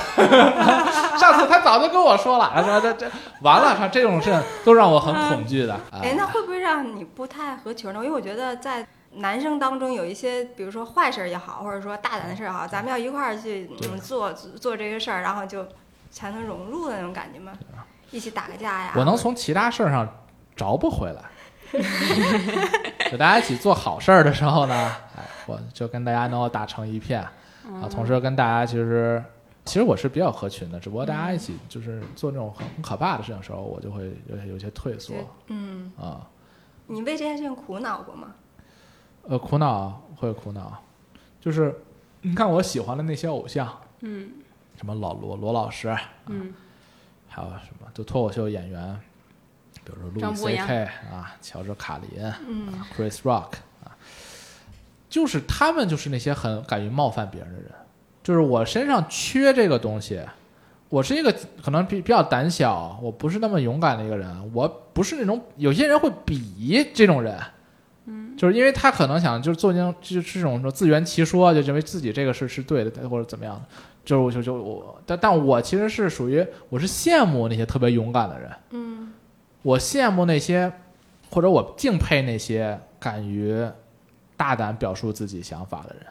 [1.19, 3.05] 上次他早就跟我说了，他说这这
[3.41, 4.35] 完了，他这种事
[4.65, 5.79] 都让我很恐惧的。
[5.91, 7.99] 哎，那会不会让你不太合群呢？
[8.03, 8.87] 因为我觉得在
[9.17, 13.69] 男生当中有一些，比如说坏事也好，或者说大胆的事儿也好，咱们要一块儿去
[14.01, 15.63] 做做这个事儿，然后就
[16.09, 17.53] 才能融入的那种感觉吗。
[18.11, 20.07] 一起打个架呀，我能从其他事儿上
[20.55, 21.23] 找不回来。
[23.11, 24.73] 就大家一起做好事儿的时候呢，
[25.15, 29.23] 哎，我就跟大家能够打成一片啊，同时跟大家其实
[29.65, 35.13] 其实我是比较合群的，只不过大家一起就是做那种很很可怕的事情的时候，我就会有些有些退缩
[35.47, 36.25] 嗯，啊，
[36.87, 38.33] 你为这件事情苦恼过吗？
[39.27, 40.81] 呃，苦恼会苦恼，
[41.39, 41.79] 就是
[42.21, 44.31] 你看我喜欢的那些偶像，嗯
[44.79, 45.93] 什么老罗罗老师，
[46.27, 46.53] 嗯。
[47.27, 48.99] 还有什么就脱口秀演员，
[49.83, 52.67] 比如说路易张博 C 洋 K 啊，乔治卡林，嗯。
[52.73, 53.51] 啊，Chris Rock
[53.83, 53.91] 啊，
[55.09, 57.71] 就是他们就是那些很敢于冒犯别人的人，
[58.23, 60.21] 就是我身上缺这个东西，
[60.89, 67.37] 我是一个可能比比较胆小，我不是那么勇敢的一个人，我不是那种有些人会鄙夷这种人。
[68.05, 73.61] 嗯，就是因为他可能想就是做那种就是这种说自圆其说，就认为自己这个事是对的，或者怎么样的，
[74.05, 79.13] 就是我就就我，但但我其实是属于我是羡慕那些特别勇敢的人，嗯。
[79.61, 80.71] 我羡慕那些，
[81.29, 83.67] 或者我敬佩那些敢于
[84.37, 86.05] 大胆表述自己想法的人。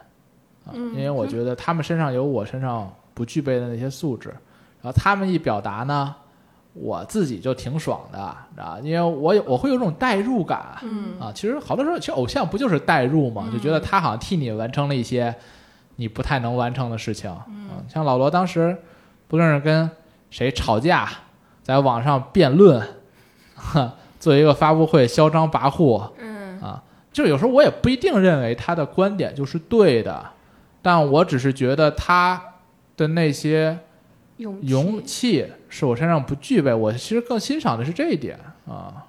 [0.65, 4.29] 啊，嗯因为我觉得他们身上有我身上不具备的那些素质，
[4.81, 6.13] 然后他们一表达呢，
[6.73, 11.19] 我自己就挺爽的，啊，因为我有我会有种代入感嗯。
[11.19, 11.31] 啊。
[11.33, 15.33] 其实好多时候，其实偶像不就是代入嘛，就觉得他好像替你完成了一些
[15.99, 17.29] 你不太能完成的事情。
[17.49, 18.77] 嗯，像老罗当时
[19.27, 19.91] 不论是跟
[20.29, 21.09] 谁吵架，
[21.61, 22.81] 在网上辩论，
[23.53, 26.81] 哈，做一个发布会嚣张跋扈，嗯啊，
[27.11, 30.25] 就有时候我也不一定认为他的观点就是对的，
[30.81, 32.41] 但我只是觉得他
[32.95, 33.77] 的那些
[34.37, 39.05] 勇气勇气是我身上不具备，我其实更欣赏的是这一点啊。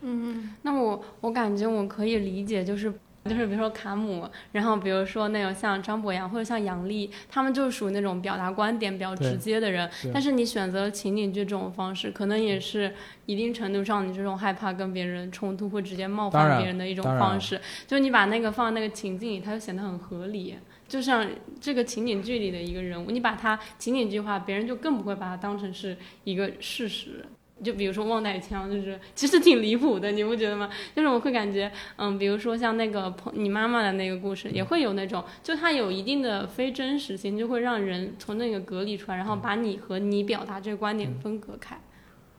[0.00, 2.92] 嗯那我我感觉我可以理解，就是
[3.26, 10.12] 就是比如说卡姆，然后比如说那种像张博洋或者像杨笠，他们就是属于那种表达观点比较直接的人对。
[10.12, 12.92] 但是你选择情景剧这种方式，可能也是
[13.26, 17.60] 一定程度上你这种害怕跟别人冲突或直接冒犯别人的一种方式。
[17.86, 20.54] 就你把那个放在那个情境里，它就显得很合理。
[20.88, 21.28] 就像
[21.60, 27.24] 这个情景剧里的一个人物，你把他情景剧化，别人就更不会把它当成是一个事实。
[27.62, 30.68] 就比如说忘带枪，就是其实挺离谱的，你不觉得吗？
[30.94, 41.80] 就是我会感觉，嗯，比如说像那个朋你妈妈的那个故事，也会有那种，就它有一定的非真实性，就会让人从那个隔离出来，然后把你和你表达这个观点分隔开。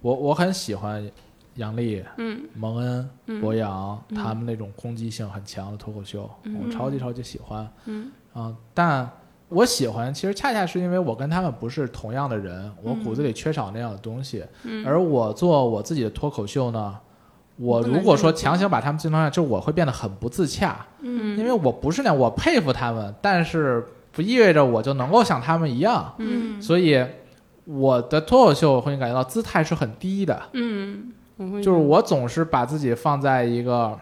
[0.01, 1.09] 我我很喜欢
[1.55, 2.47] 杨笠、嗯。
[2.53, 3.41] 蒙恩、嗯。
[3.41, 4.15] 博洋嗯。
[4.15, 6.55] 他们那种攻击性很强的脱口秀，嗯。
[6.63, 7.67] 我超级超级喜欢。
[7.85, 8.11] 嗯。
[8.33, 9.09] 啊，但
[9.49, 14.43] 我喜欢，其实恰恰是因为我跟他们不是同样的人，我骨子里缺少那样的东西。
[14.63, 14.85] 嗯。
[14.85, 16.97] 而我做我自己的脱口秀呢，
[17.55, 21.37] 我如果说强行把他们进同样，就我会变得很不自洽，嗯。
[21.37, 26.61] 因为我不是那样，我佩服他们，但是不意味着我就能够像他们一样，嗯。
[26.61, 27.01] 所以
[27.63, 31.11] 我的脱口秀会感觉到姿态是很低的，嗯，
[31.61, 33.97] 就是我总是把自己放在一个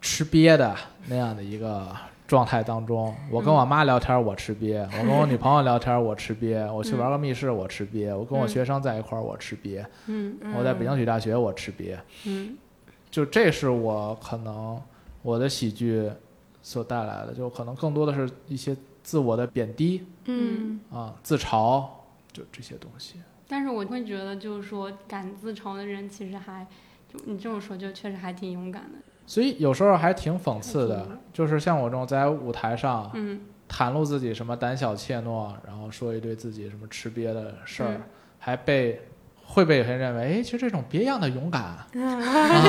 [0.00, 0.74] 吃瘪的
[1.06, 1.86] 那样的一个
[2.34, 3.14] 状态当中。
[3.30, 11.96] 我跟我妈聊天，我吃瘪； 我跟我女朋友聊天，我吃瘪；我去玩个密室，我吃瘪；我跟我学生在一块儿，我吃瘪；嗯我在北京体育大学，我吃瘪。
[12.26, 12.56] 嗯
[13.08, 14.82] 就这是我可能
[15.22, 16.10] 我的喜剧
[16.60, 21.84] 所带来的，就可能更多的是一些自我的贬低嗯啊、自嘲，
[22.32, 23.14] 就这些东西。
[23.46, 26.66] 但是我会觉得，就是说敢自嘲的人，其实还
[27.12, 28.98] 就你这么说，就确实还挺勇敢的。
[29.26, 33.40] 所以有时候还挺讽刺的，就是像我这种在舞台上嗯。
[33.66, 38.02] 袒露自己什么胆小怯懦，然后说一堆自己什么吃瘪的事儿，嗯。
[38.38, 39.00] 还被
[39.42, 41.86] 会被有些人认为，哎，其实这种别样的勇敢， 啊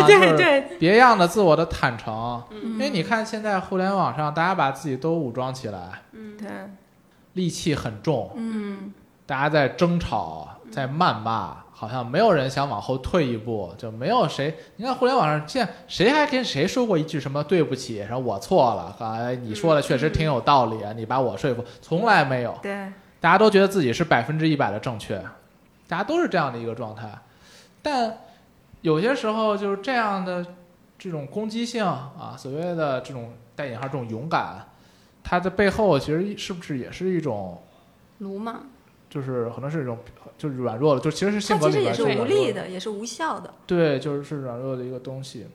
[0.07, 2.41] 对就是对，别样的自我的坦诚。
[2.49, 2.71] 嗯。
[2.71, 6.37] 因为你看现在互联网上，大家把自己都武装起来，嗯。
[6.37, 6.47] 对，
[7.35, 8.93] 戾气很重，嗯。
[9.25, 14.55] 大家在争吵，在谩骂，好像没有人想往后退一步，就没有谁。
[14.77, 22.57] 你看互联网上现在谁还跟谁说过一句什么对不起，然后我错了，哎，你说的确实挺有道理啊，你把我说服，从来没有。
[22.63, 22.73] 对，
[23.19, 25.21] 大家都觉得自己是百分之一百的正确，
[25.85, 27.11] 大家都是这样的一个状态。
[27.81, 28.19] 但
[28.79, 30.45] 有些时候就是这样的
[30.97, 34.65] 这种攻击性啊，所谓的这种带引号这种勇敢，
[35.21, 37.61] 它的背后其实是不是也是一种，
[38.19, 38.63] 鲁莽，
[39.15, 39.97] 就是可能是一种
[40.37, 43.53] 就是软弱的，就其实是性格里面它其实也是无力的，也是无效的。
[43.65, 45.47] 对，就是是软弱的一个东西。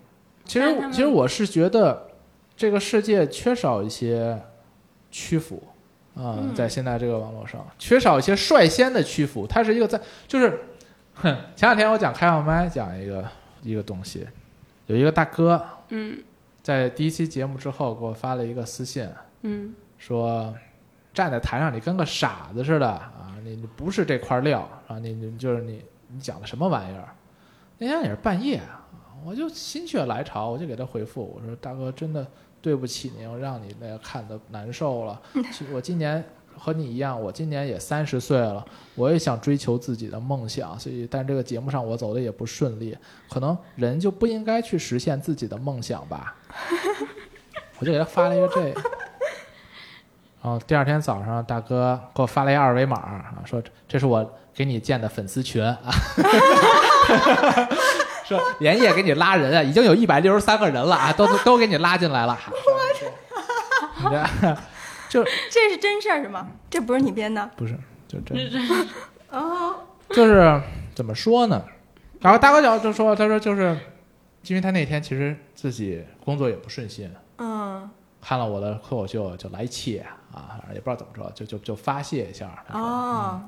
[0.46, 2.08] 其实其实我是觉得
[2.56, 4.40] 这个世界缺少一些
[5.10, 5.62] 屈服。
[6.12, 9.46] 啊、嗯在现在这个网络上，缺少一些率先的屈服。
[9.46, 10.60] 它是一个在，就是，
[11.14, 13.24] 哼，前两天我讲开放麦，讲一个
[13.62, 14.26] 一个东西，
[14.86, 16.18] 有一个大哥，嗯
[16.62, 19.08] 在第一期节目之后给我发了一个私信，
[19.42, 20.52] 嗯说
[21.14, 27.08] 站在台上你跟个傻子似的啊，你你不是这块料啊，你你就是你你讲的什么玩意儿？
[27.78, 28.84] 那天也是半夜啊，
[29.24, 32.26] 我就心血来潮，我就给他回复，我说大哥真的
[32.60, 35.20] 对不起您，我让你那个看的难受了。
[35.52, 36.22] 其实我今年
[36.56, 38.64] 和你一样，我今年也三十岁了，
[38.94, 42.96] 我也想追求自己的梦想，所以但这个节目上我走的也不顺利，
[43.30, 46.36] 可能人就不应该去实现自己的梦想吧。
[47.80, 48.80] 我就给他发了一个这个。
[50.42, 55.78] 然后第二天早上，大哥给我发了一二维码啊，说这是我给你建的粉丝群啊，
[58.24, 62.38] 说连夜给你拉人啊，已经有一百六十三个人了啊，都都都给你拉进来了。
[64.02, 64.56] 我这
[65.10, 66.48] 就这是真事儿是吗？
[66.70, 67.76] 这不是你编的不是
[68.08, 68.38] 就真
[69.30, 69.74] 哦。
[70.10, 70.60] 就是
[70.94, 71.62] 怎么说呢？
[72.20, 73.76] 然后大哥就就说，他说就是
[74.46, 77.88] 因为他那天其实自己工作也不顺心，嗯
[78.22, 80.16] 看了我的脱口秀就来气啊，
[80.74, 82.64] 也不知道怎么着，就就就发泄一下。
[82.66, 83.40] 他说哦，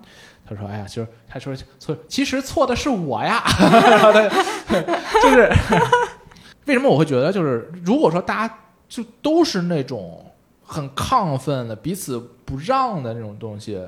[0.46, 3.42] 他说：“哎呀，就是他说错，其实错的是我呀。
[5.22, 5.50] 就是
[6.66, 8.58] 为什么我会觉得，就是如果说大家
[8.88, 10.24] 就都是那种
[10.62, 13.80] 很亢奋的、彼此不让的那种东西，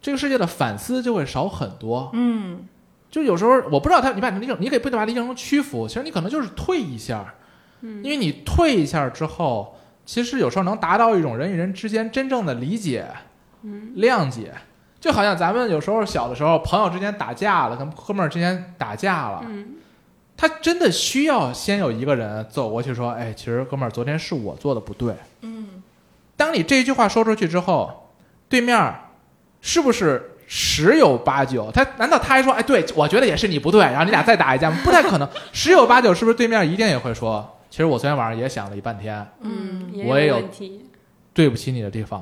[0.00, 2.10] 这个世界的反思就会少很多。
[2.12, 2.66] 嗯
[3.10, 7.34] 就有时候我不知道他，你把理解，你可以不把理解成屈服，其实你可能就是退一下，
[7.82, 13.06] 嗯因为你退一下之后，其实有时候能达到一种人与人之间真正的理解、
[13.62, 14.52] 嗯谅解。
[15.00, 19.74] 就好像咱们有时候小的时候，朋友之间打架了，跟哥们儿之间打架了，嗯
[20.36, 25.82] 他真的需要先有一个人走过去说：“哎，其实哥们儿，昨天是我做的不对。”嗯
[26.36, 28.10] 当你这句话说出去之后，
[28.48, 28.94] 对面
[29.60, 31.70] 是不是十有八九？
[31.70, 34.76] 他难道他还说，哎，对我觉得也是你不对，然后你俩再打一架吗？
[34.82, 40.40] 不太可能，十有八九是不是对面一定也会说，其实我昨天晚上也想了一半天，嗯，我也有。
[41.32, 42.20] 对不起你的地方，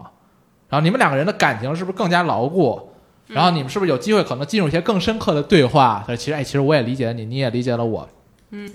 [0.70, 2.88] 然后你们两个人的感情是不是更加牢固？
[3.26, 6.02] 然后你们是不是有机会可能进入一些更深刻的对话？
[6.16, 8.08] 其实，哎，其实我也理解了你，你也理解了我，
[8.48, 8.66] 嗯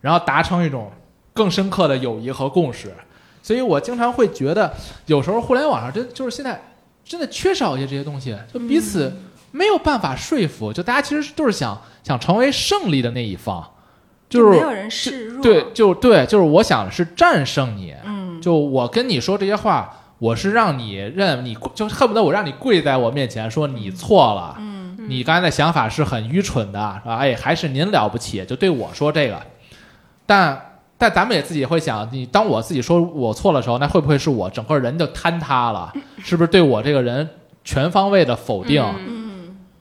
[0.00, 0.92] 然后达成一种
[1.32, 2.94] 更深刻的友谊和共识。
[3.42, 4.72] 所以我经常会觉得，
[5.06, 6.62] 有时候互联网上真就是现在
[7.04, 9.12] 真的缺少一些这些东西，就彼此
[9.50, 13.68] 没有办法说服，就大家其实都是想想成为胜利的那一方，
[14.32, 15.42] 就是没有人示弱。
[15.42, 27.16] 对，就对，就是我想是战胜你，嗯就我跟你说这些话，我是让你认你，就恨不得我让你跪在我面前说你错了，嗯你刚才的想法是很愚蠢的，是吧？
[27.16, 29.40] 哎，还是您了不起，就对我说这个。
[30.24, 35.92] 但但咱们也自己会想，你当我自己说我错的时候，那会不会是我整个人就坍塌了？
[36.22, 37.28] 是不是对我这个人
[37.64, 38.80] 全方位的否定？
[38.82, 39.21] 嗯嗯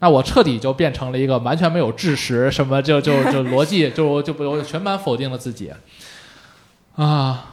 [0.02, 5.72] 那我彻底就变成了一个完全没有知识，什么就就就 逻辑就就不我全盘否定了自己
[6.96, 7.46] 啊，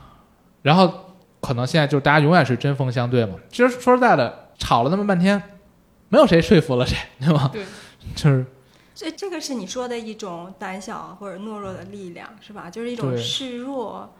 [0.62, 3.34] 然后可能现在就大家永远是针锋相对嘛。
[3.50, 5.40] 其实说实在的，吵了那么半天，
[6.08, 7.50] 没有谁说服了谁，对吗？
[7.52, 7.64] 对，
[8.16, 8.46] 就是
[8.94, 12.70] 这这个是你说的一种胆小或者懦弱的力量，是吧？
[12.70, 14.14] 就是一种示弱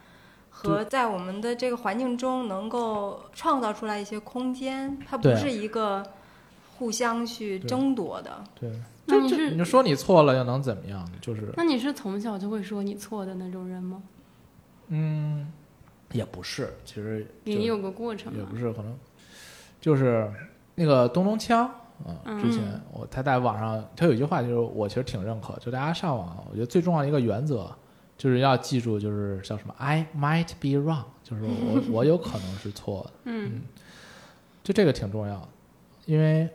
[0.50, 6.04] 和在我们的这个环境中能够创造出来一些空间，它不是一个
[6.78, 8.44] 互相去争夺的。
[8.58, 8.70] 对，
[9.06, 11.06] 那你是你就说你错了又能怎么样？
[11.20, 14.02] 就是那你是从小就会说你错的那种人吗？
[14.88, 15.52] 嗯，
[16.12, 18.56] 也不是，其实就也有个过程吧也不。
[18.56, 18.96] 是，可能
[19.80, 20.30] 就是
[20.74, 21.72] 那个东东锵啊，
[22.24, 22.62] 嗯之前
[22.92, 27.70] 我他在网上他有一句话，就是我其实挺认可，就大家上网，我觉得最重要的一个原则
[28.16, 33.62] 就是要记住，就是叫什么 I might be wrong，就是我 我有可能是错的，嗯
[34.64, 35.48] 就这个挺重要的，
[36.06, 36.48] 因为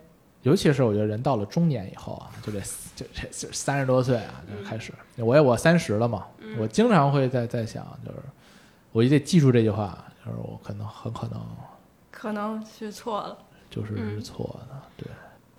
[0.44, 2.60] 尤其是我觉得人到了中年以后啊，就这
[2.94, 6.24] 就这就三十多岁啊，就开始，我也我三十了嘛，
[6.58, 8.18] 我经常会在在想，就是
[8.92, 11.40] 我一定得记住这句话，就是我可能很可能
[12.10, 13.36] 可能是错了，
[13.68, 15.06] 就是错的，对。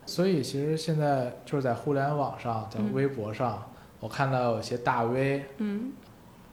[0.06, 3.68] 所以其实现在就是在互联网上，在嗯微博上，
[4.00, 5.92] 我看到有些大 V，嗯。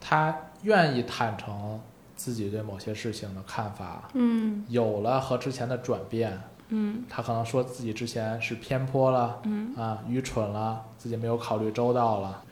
[0.01, 1.81] 他愿意坦诚
[2.17, 4.65] 自己对某些事情的看法，嗯。
[4.69, 6.41] 有了和之前的转变，
[6.73, 7.05] 嗯。
[7.09, 9.75] 他可能说自己之前是偏颇了，嗯。
[9.77, 12.43] 啊，愚蠢了，自己没有考虑周到了。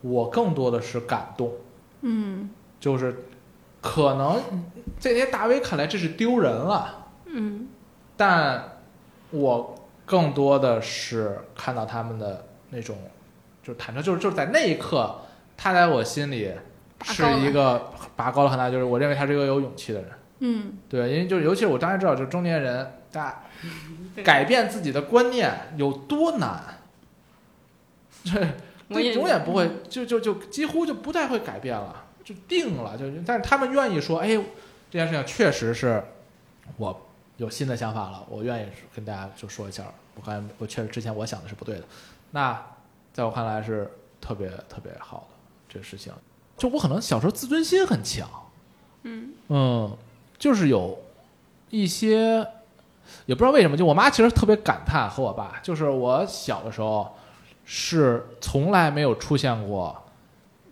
[0.00, 1.52] 我更多的是感动，
[2.00, 2.50] 嗯。
[2.80, 3.24] 就是
[3.80, 4.40] 可能
[5.00, 7.68] 这些大 V 看来这是丢人了，嗯。
[8.16, 8.78] 但
[9.30, 9.74] 我
[10.04, 12.96] 更多的是看到他们的那种，
[13.62, 15.14] 就是坦诚，就是就是在那一刻，
[15.56, 16.52] 他在我心里
[17.02, 18.50] 是一个拔高了。
[18.50, 20.10] 很大，就是我认为他是一个有勇气的人。
[20.40, 20.78] 嗯。
[20.88, 23.44] 对，因为就是尤其是我当然知道，就是中年人，大
[24.22, 26.80] 改变自己的观念有多难，
[28.24, 28.32] 这
[28.90, 32.02] 我也这永远不会，就就就几乎就不太会改变了。
[32.24, 34.28] 就定了，就但是他们愿意说，哎，
[34.90, 36.02] 这件事情确实是
[36.78, 37.06] 我
[37.36, 39.84] 有新的想法了，我愿意跟大家就说一下，
[40.14, 41.84] 我发现我确实之前我想的是不对的，
[42.30, 42.58] 那
[43.12, 43.90] 在我看来是
[44.22, 45.36] 特别特别好的
[45.68, 46.14] 这个事情。
[46.56, 48.26] 就我可能小时候自尊心很强，
[49.02, 49.34] 嗯。
[49.48, 49.94] 嗯，
[50.38, 50.98] 就是有
[51.68, 52.46] 一些
[53.26, 57.14] 也不知道为什么，就我妈其实特别感叹和我爸，就是我小的时候
[57.64, 59.96] 是从来没有出现过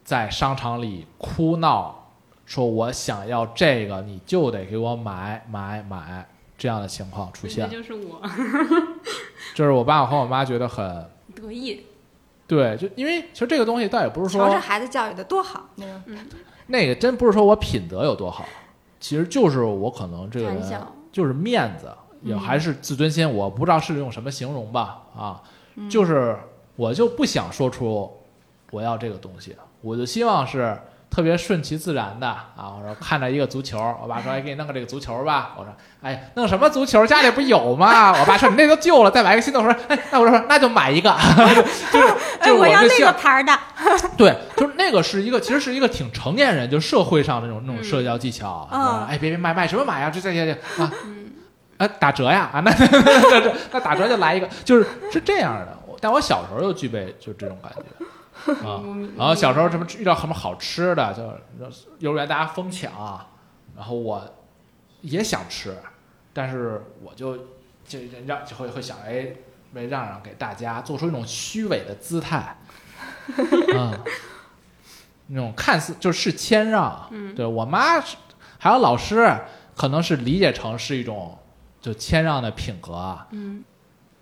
[0.04, 2.12] 在商场里哭闹，
[2.44, 6.28] 说我想要这个，你就得给我买买买
[6.58, 8.20] 这样的情况出这现，就是我
[9.54, 10.84] 就是我爸和我妈觉得很
[11.34, 11.86] 得意，
[12.46, 15.68] 对，就因为其实这个东西倒也不是说瞧这孩子教育的多好。
[16.66, 18.44] 那个 真不是说我品德有多好，
[19.00, 20.62] 其实就是我可能这个人
[21.10, 21.90] 就是面子，
[22.22, 25.40] 也嗯还是自尊心，我不知道是用什么形容吧啊，
[25.76, 26.36] 嗯就是
[26.76, 28.10] 我就不想说出
[28.70, 30.76] 我要这个东西，我就希望是
[31.10, 32.72] 特别顺其自然的啊。
[32.78, 38.12] 我说看着一个足球，我爸说哎给你弄个这个足球吧，我说哎弄什么足球，家里不有吗？
[38.18, 39.60] 我爸说你那都旧了，再买一个新的。
[39.60, 41.10] 我说哎那我说那就买一个，
[41.92, 42.06] 就是
[42.40, 43.52] 哎， 就是我要那个牌儿的。
[44.16, 48.66] 对，就是那个是一个，其实是一个挺成年人，就社会上那种那种嗯社交技巧。
[48.72, 50.08] 嗯说哎，别别买买什么买呀？
[50.10, 51.21] 这这这这啊嗯
[51.86, 55.78] 啊打折呀啊，那 那那那那打折就来一个，就是是这样的。
[56.00, 58.82] 但我小时候就具备就这种感觉啊。
[59.16, 61.22] 然后小时候什么遇到什么好吃的，就
[62.00, 62.90] 幼儿园大家疯抢，
[63.76, 64.34] 然后我
[65.02, 65.76] 也想吃，
[66.32, 67.36] 但是我就
[67.86, 69.28] 就让就会会想哎，
[69.74, 72.56] 为让让给大家做出一种虚伪的姿态，
[73.76, 73.98] 嗯，
[75.28, 78.16] 那种看似就是谦让，嗯对我妈是
[78.58, 79.32] 还有老师
[79.76, 81.38] 可能是理解成是一种
[81.82, 83.26] 就谦让的品格，啊。
[83.32, 83.62] 嗯。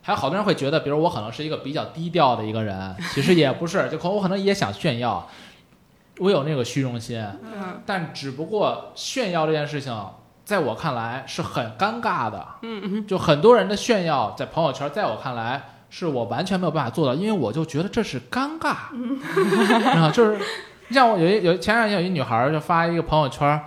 [0.02, 5.28] 还有好多人会觉得，比如我可能是一个比较低调的一个人，其实也不是，就可我可能也想炫耀，
[6.18, 7.82] 我有那个虚荣心，嗯。
[7.84, 9.94] 但只不过炫耀这件事情，
[10.42, 12.44] 在我看来是很尴尬的。
[12.62, 18.68] 嗯就很多人的炫耀在朋友圈，在我看来是我完全没有办法做到，因为我就觉得这是尴尬，
[19.98, 20.38] 啊，就是
[20.88, 23.62] 你像我有一有前两天有一女孩就发一个朋友圈，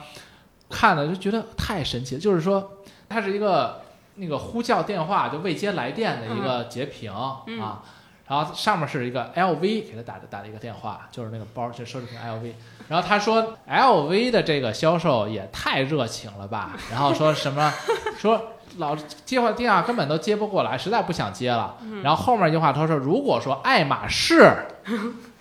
[0.67, 3.82] 看了就觉得太神奇了，就是说她是一个
[4.15, 7.11] 那个呼叫电话就未接来电的一个截屏、
[7.47, 7.59] 嗯。
[7.59, 7.83] 啊，
[8.27, 12.53] 然后上面是一个 LV 给他打的打了一个电话，就是那个包就奢侈品 LV，
[12.87, 17.71] 然后他说 LV 的这个销售也太热情了吧， 然后说什么
[18.17, 18.41] 说
[18.77, 21.77] 老接话电话根本都接不过来，实在不想接了。
[22.01, 24.51] 然后后面一句话他说，如果说爱马仕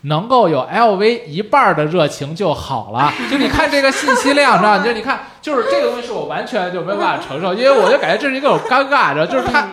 [0.02, 3.12] 能够有 LV 一半儿的热情就好了。
[3.30, 4.82] 就你看这个信息量，知道吗？
[4.84, 9.68] 就你看，就是这个东西是我完全就没有办法承受， 因为我就感觉这是一个有尴尬，知道，就是他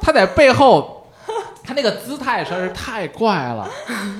[0.00, 0.90] 他在背后。
[1.66, 3.66] 他那个姿态实在是太怪了，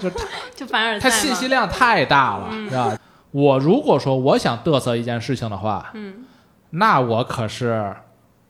[0.02, 2.96] 就他就凡尔赛他信息量太大了，嗯知道吧？
[3.32, 6.24] 我如果说我想嘚瑟一件事情的话，嗯
[6.70, 7.94] 那我可是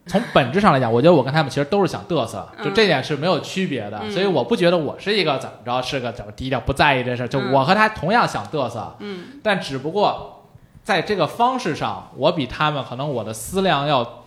[0.07, 10.45] 从本质上来讲，我觉得我跟他们其实都是想嘚瑟，嗯就这点是没有区别的，嗯所以我不觉得我是一个怎么着，是个怎么低调不在意这事儿，就嗯我和他同样想嘚瑟，嗯但只不过
[10.83, 14.25] 在这个方式上，我比他们可能我的思量要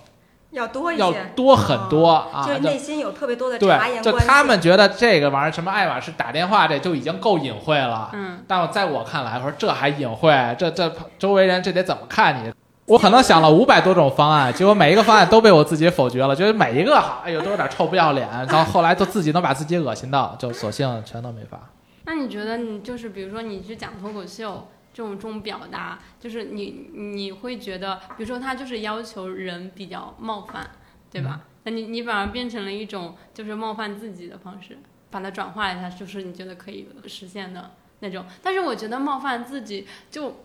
[0.50, 4.12] 要多一要些，多很多啊，就内心有特别多的察对，言观色。
[4.12, 12.52] 就他们觉得这个玩意儿什么爱马仕打电话这就已经够隐晦了，嗯但我在我看来，我说这还隐晦，这这周围人这得怎么看你？
[12.88, 21.60] 我可能想了五百多种方案，结果每一个方案都被我自己否决了，觉得每一个好，哎呦都有点臭不要脸， 到后后来都自己能把自己恶心到，就索性全都没发。
[22.06, 30.70] 那你觉得你就是比如说你去讲脱口秀这种这种表达，就是你你会觉得，比如说他就是要求人比较冒犯，
[31.12, 31.42] 对吧？
[31.64, 34.78] 那你你反而变成了一种就是冒犯自己的方式，
[35.12, 38.24] 把它转化一下，就是你觉得可以实现的那种。
[38.42, 40.38] 但是我觉得冒犯自己就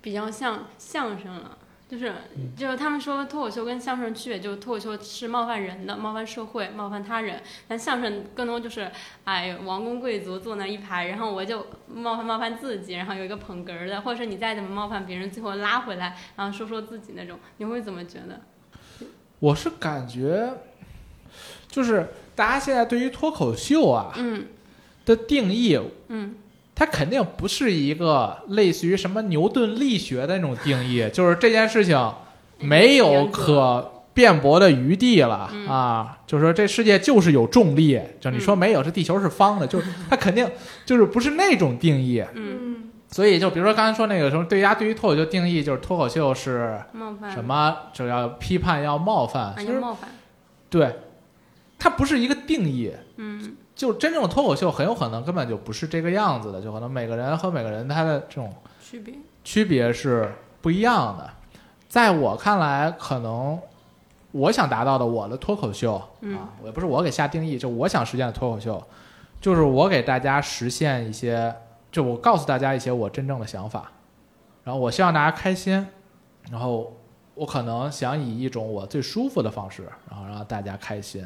[0.00, 1.57] 比较像相声了。
[1.88, 2.12] 就是，
[2.54, 8.90] 就是他们说脱口秀跟相声区别，就是脱口秀是冒犯人的，冒犯社会，冒犯他人，但相声更多就是，
[9.24, 18.40] 哎，王公贵族坐那一排，然后我就冒犯冒犯自己，然后有一个捧哏儿的，或者是你再怎么冒犯别人，最后拉回来，然后说说自己那种，你会怎么觉得？
[19.38, 20.52] 我是感觉，
[21.68, 24.46] 就是大家现在对于脱口秀啊嗯。
[25.06, 26.34] 的定义，嗯
[26.78, 32.12] 它肯定不是一个类似于什么牛顿力学的那种定义，就是这件事情
[32.60, 36.18] 没有可辩驳的余地了、嗯啊！
[36.24, 40.48] 就是说这世界就是有重力，就你说嗯没有，这地球是方的，就是它肯定
[40.86, 42.24] 就是不是那种定义。
[42.34, 46.80] 嗯，嗯，所以就比如说刚才说那个什么，对大家对于脱口秀定义就是脱口秀是
[47.34, 50.10] 什么，就要批判要冒犯，冒犯，
[50.70, 50.94] 对，
[51.76, 52.92] 它不是一个定义。
[53.16, 58.52] 嗯就真正的脱口秀很有可能根本就不是这个样子的，就可能每个人和每个人他的这种
[58.82, 59.14] 区别，
[59.44, 61.30] 区别是不一样的。
[61.88, 63.56] 在我看来，可能
[64.32, 68.82] 我想达到的我的脱口秀、嗯啊，也不是我给下定义，就我想实现的脱口秀，
[69.40, 71.54] 就是我给大家实现一些，
[71.92, 73.92] 就我告诉大家一些我真正的想法，
[74.64, 75.86] 然后我希望大家开心，
[76.50, 76.96] 然后
[77.36, 81.24] 我可能想以一种我最舒服的方式，然后让大家开心。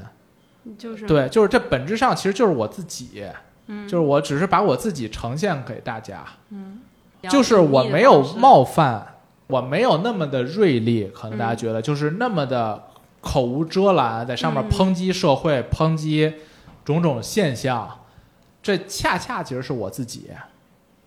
[0.78, 3.24] 就是，对，就是这本质上其实就是我自己，
[3.66, 6.80] 嗯，就是我只是把我自己呈现给大家，嗯
[7.28, 12.84] 就是我没有，冒犯，我没有那么的锐利，可能大家嗯觉得就是那么的
[13.20, 16.34] 口无遮拦，在上面嗯抨击社会、抨击
[16.84, 18.00] 种种现象，
[18.62, 20.30] 这恰恰其实是我自己。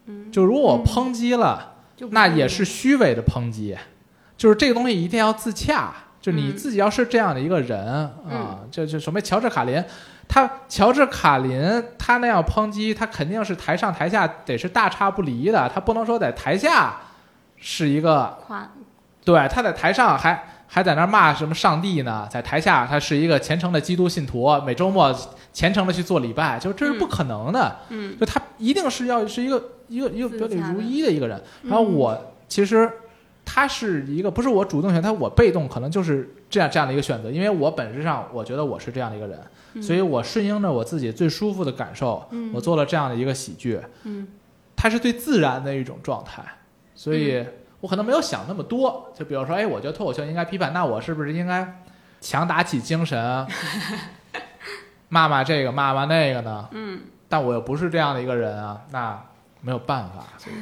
[0.05, 1.75] 嗯，就如果我嗯抨击了，
[2.11, 3.75] 那也是虚伪的抨击，
[4.37, 5.93] 就是这个东西一定要自洽，
[6.25, 6.55] 就你嗯。
[6.57, 9.83] 自己要是这样的一个人、啊嗯，就就什么乔治卡林，
[10.27, 16.95] 他乔治卡林他那样抨击，他肯定是台上台下得是大差不离的，他不能说在台下
[17.57, 18.67] 是一个夸，
[19.23, 25.15] 对，他在台上还还在那骂什么上帝呢，在台下他是一个虔诚的基督信徒，每周末
[25.53, 27.75] 虔诚的去做礼拜，就这是不可能的。
[27.89, 28.17] 嗯。
[28.19, 31.39] 就他一定是要是一个一个一个表里如一的一个人。
[31.61, 32.91] 然后我其实
[33.45, 39.39] 他是一个不是我主动选，他我被动，可能就是这样这样的一个选择，因为我本质上我觉得我是这样的一个人，
[39.75, 44.27] 嗯所以我顺应着我自己最舒服的感受，嗯我做了这样的一个喜剧，嗯
[44.75, 46.43] 它是最自然的一种状态，
[46.95, 47.47] 所以嗯
[47.81, 49.11] 我可能没有想那么多。
[49.15, 51.81] 就比如说，哎，我觉得脱口秀应该批判，那我是不是应该
[52.19, 53.47] 强打起精神，
[55.09, 56.67] 骂骂这个骂骂那个呢？
[56.71, 57.01] 嗯。
[57.27, 59.19] 但我又不是这样的一个人啊，那
[59.61, 60.23] 没有办法。
[60.37, 60.55] 所以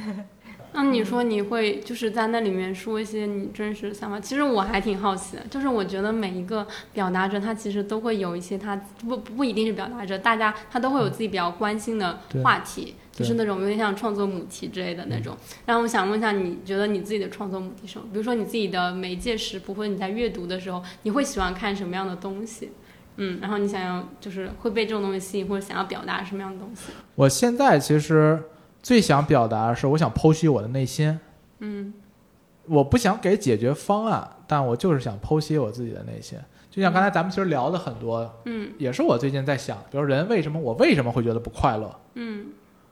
[0.76, 8.74] 那你说你会就是在那里面说一些你真实的想法，其实我还挺好奇的，就是我觉得每一个表达者他其实都会有一些他
[9.06, 15.36] 不不一定是表达者，大家他都会有自己比较关心的话题，对就是那种有点像创作母题之类的那种。
[15.64, 18.06] 然后我想问一下，你觉得你自己的创作母题是什么？
[18.10, 22.72] 比如说你自己的媒介食谱，或者你在阅读的时候，你会喜欢看什么样的东西？
[23.16, 26.90] 嗯，然后你想要就是会被这种东西吸引，或者想要表达什么样的东西？
[27.14, 28.42] 我现在其实
[28.84, 31.18] 最想表达的是，我想剖析我的内心。
[31.60, 31.94] 嗯
[32.66, 36.38] 我不想给解决方案，但我就是想剖析我自己的内心。
[36.70, 41.94] 就像刚才咱们其实聊的很多，嗯也是我最近在想，比如人为什么我为什么会觉得不快乐？
[42.14, 42.48] 嗯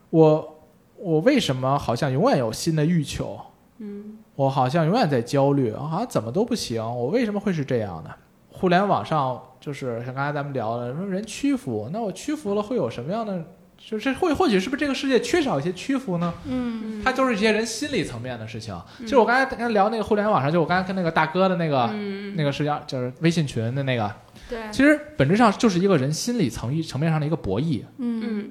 [0.09, 0.63] 我
[0.97, 3.39] 我为什么好像永远有新的欲求？
[3.77, 6.83] 嗯我好像永远在焦虑，好像怎么都不行。
[6.83, 8.09] 我为什么会是这样呢？
[8.49, 13.43] 互联网上就是像刚才咱们聊的，说人屈服，那我屈服了会有什么样的？
[13.85, 16.33] 就是或或许是不是这个世界缺少一些屈服呢？
[16.45, 18.73] 嗯嗯，它就是一些人心理层面的事情。
[18.99, 24.11] 其实我刚才跟他聊那个互联网上，就我刚才跟那个大哥的那个、嗯那个是要就是微信群的那个，
[24.49, 27.83] 对，其实本质上就是一个人心理层层面上的一个博弈。
[27.97, 28.49] 嗯嗯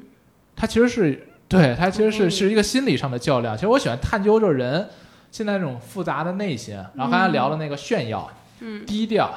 [0.55, 3.57] 它其实是对它其实是是一个心理上的较量。
[3.57, 4.87] 其实我喜欢探究就是人
[5.31, 6.75] 现在这种复杂的内心。
[6.95, 8.31] 然后刚才聊的那个炫耀、
[8.61, 9.35] 嗯低调，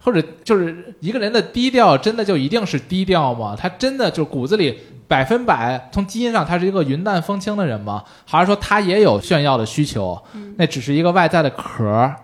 [0.00, 3.54] 或者就是一个人的低调，真的就一定是低调吗？
[3.56, 4.78] 他真的就骨子里
[5.08, 8.04] 百分百从基因上他是一个云淡风轻的人吗？
[8.24, 10.20] 还是说他也有炫耀的需求？
[10.34, 12.16] 嗯那只是一个外在的壳儿。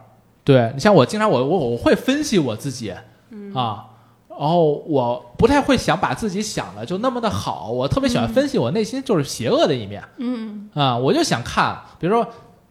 [0.44, 2.92] 对你像我经常我我我会分析我自己
[3.30, 3.86] 嗯啊。
[4.28, 12.26] 然后我不太会想把自己想的就那么的好，我特别喜欢分析我内心就是邪恶的一面嗯啊、我就想看，比如说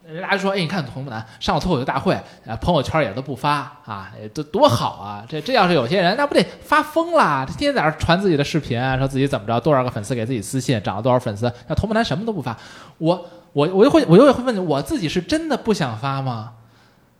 [0.07, 2.13] 人家说，哎，你看童木南上了脱口秀大会，
[2.45, 5.23] 啊，朋友圈也都不发啊，这多多好啊！
[5.29, 7.45] 这这要是有些人，那不得发疯啦？
[7.45, 11.51] 天天在那儿传自己的视频，说自己怎么着，多少个粉丝给自己私信，涨了多少粉丝。
[11.67, 12.57] 那童木南什么都不发，
[12.97, 16.53] 我我我就会我就会问我自己是真的不想发吗？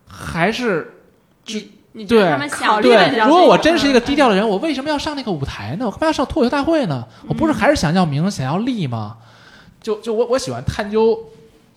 [0.08, 0.96] 还是
[1.46, 2.32] 你你对
[3.26, 5.86] 如果我真是一个低调的人，我为什么要上那个舞台呢？
[5.86, 7.06] 我干嘛要上脱口秀大会呢？
[7.28, 9.18] 我不是还是想要名、想要利吗？
[9.82, 11.18] 就就我我喜欢探究，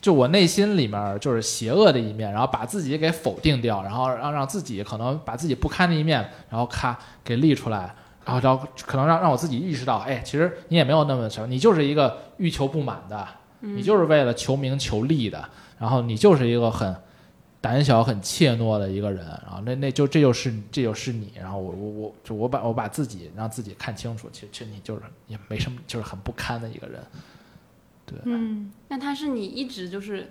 [0.05, 13.27] 就我内心里面就是邪恶的一面，然后把自己给否定掉，然后让让自己可能把自己不堪的一面，然后咔给立出来，然后然后可能让让我自己意识到，哎，其实你也没有那么什么，你就是一个欲求不满的，
[13.61, 15.43] 你就是为了求名求利的，
[15.79, 16.95] 然后你就是一个很
[17.63, 27.03] 胆小、很怯懦的一个人，然后那那就这就是这就是你，然后我我我就我把我把自己让自己看清楚，其实其实你就是也没什么，就是很不堪的一个人。
[28.07, 30.29] 对，嗯那他是你一直就是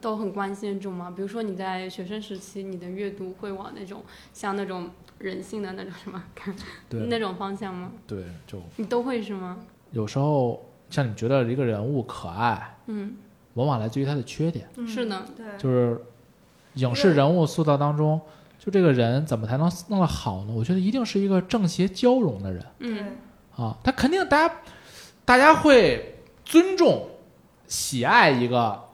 [0.00, 1.12] 都很关心的这种吗？
[1.14, 4.02] 比如说你在学生时期，你的阅读会往那种
[4.32, 6.22] 像那种人性的那种什么
[6.88, 7.92] 对那种方向吗？
[8.06, 9.58] 对，就你都会是吗？
[9.92, 13.16] 有时候像你觉得一个人物可爱，嗯，
[13.54, 16.00] 往往来自于他的缺点，嗯是的，对，就是
[16.74, 18.20] 影视人物塑造当中，
[18.58, 20.52] 就这个人怎么才能弄得好呢？
[20.54, 22.66] 我觉得一定是一个正邪交融的人。
[22.80, 23.16] 嗯
[23.56, 24.54] 啊，他肯定大家
[25.24, 26.15] 大家会
[26.46, 27.08] 尊重、
[27.66, 28.84] 喜爱一个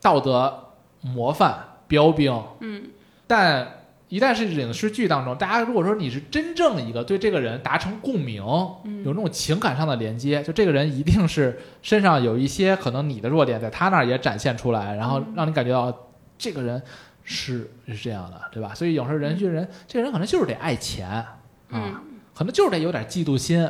[0.00, 0.68] 道德
[1.00, 2.90] 模范标兵，嗯。
[3.26, 8.44] 但一旦是影视剧当中，大家如果说你是真正一个对这个人达成共鸣，
[8.84, 9.02] 嗯。
[9.04, 15.32] 有那种情感上的连接，就这个人一定是身上有一些可能你的弱点，在他那儿也展现出来，然后嗯。
[15.34, 16.82] 让你感觉到这个人
[17.24, 18.74] 是是这样的，对吧？
[18.74, 21.38] 所以有时候人剧人，这个人可能就是得爱钱啊，
[21.70, 21.94] 嗯。
[22.34, 23.66] 可能就是得有点嫉妒心，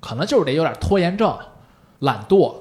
[0.00, 1.38] 可能就是得有点拖延症、
[2.00, 2.54] 懒惰。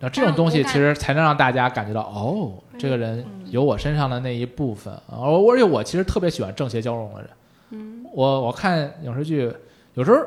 [0.00, 4.94] 那这种东西其实才能让大家感觉到，哦，这个人嗯有我身上的那一部分。
[5.08, 7.30] 而而且我其实特别喜欢正邪交融的人。
[7.70, 9.52] 嗯我我看影视剧，
[9.94, 10.18] 有时候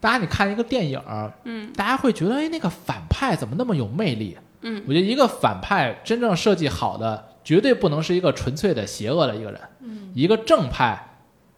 [0.00, 1.00] 大家你看一个电影，
[1.44, 4.38] 嗯大家会觉得，哎，那个反派怎么那么有魅力？
[4.60, 9.60] 嗯我觉得一个反派真正设计好的，绝对不能是一个纯粹的邪恶的一个人。
[9.80, 11.04] 嗯一个正派，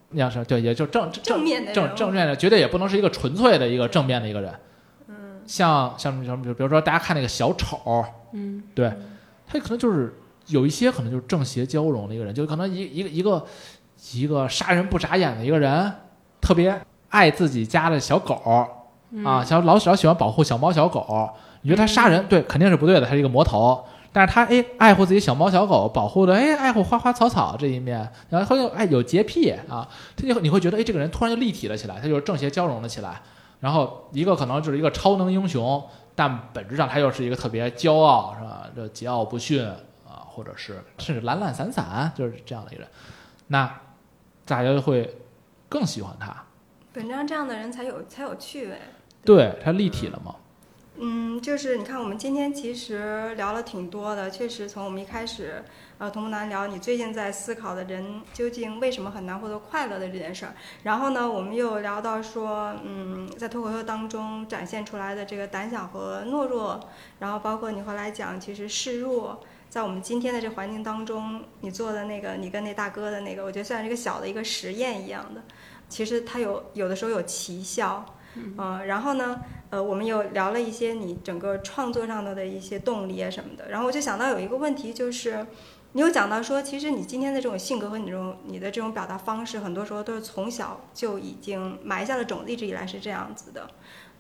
[0.09, 4.51] 你要是对，也就正正面的正正面的，绝对也不能是一个纯粹的一个正面的一个人。
[5.45, 8.93] 嗯，像像什么，比如说大家看那个小丑，嗯对，
[9.47, 10.15] 他可能就是
[10.47, 13.47] 有一些可能就是正邪交融的一个人，就可能一一个一个
[14.13, 15.93] 一个杀人不眨眼的一个人，
[16.41, 16.81] 特别
[17.11, 18.67] 爱自己家的小狗
[19.11, 21.29] 嗯啊，小老老喜欢保护小猫小狗。
[21.63, 23.85] 你觉得他杀人对肯定是不对的，他是一个魔头。
[24.13, 33.21] 但是他哎爱护自己小猫小狗，保护的哎爱护花花草草这一面，然后又哎有洁癖啊，他就你会觉得哎这个人突然就立体了起来，他就是正邪交融了起来。
[33.61, 35.83] 然后一个可能就是一个超能英雄，
[36.15, 38.69] 但本质上他又是一个特别骄傲，是吧？
[38.75, 39.65] 这桀骜不驯
[40.07, 42.91] 啊，或者是甚至懒懒散散，就是这样的一个人，
[43.49, 43.81] 那
[44.45, 45.19] 大家就会
[45.69, 46.35] 更喜欢他。
[46.93, 48.79] 本质上这样的人才有才有趣味。
[49.25, 50.35] 对他立体了嘛？
[50.97, 55.65] 嗯，就是你看，我们今天其实聊了挺多的，确实从我们一开始，
[55.99, 66.79] 呃，同木南聊你最近在思考的人究竟为什么很难获得快乐的这件事儿，然后呢，我们又聊到说，嗯，在脱口秀当中展现出来的这个胆小和懦弱，
[67.19, 75.43] 然后包括你后来讲，其实示弱，在我们今天的这环境当中，你做的那个，你跟那大哥的那个，我觉得算是一个小的一个实验一样的，
[75.89, 78.07] 其实它有有的时候有奇效，
[78.37, 85.47] 嗯、然后呢，呃，我们有聊了一些你整个创作上的的一些动力啊什么的，然后我就想到有一个问题，就是
[85.93, 93.69] 你有讲到说，其实你今天的这种性格和你这种你的这种表达方式，很多时候都是从小就已经埋下了种子，一直以来是这样子的。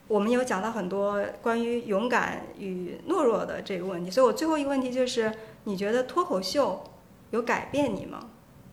[0.07, 5.33] 我们有讲到很多关于勇敢与懦弱的这个问题，所以我最后一个问题就是，
[5.65, 6.85] 你觉得脱口秀
[7.31, 8.29] 有改变你吗？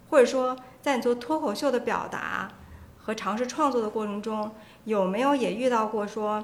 [0.09, 2.51] 或者说，在你做脱口秀的表达
[2.97, 4.51] 和尝试创作的过程中，
[4.85, 6.43] 有没有也遇到过说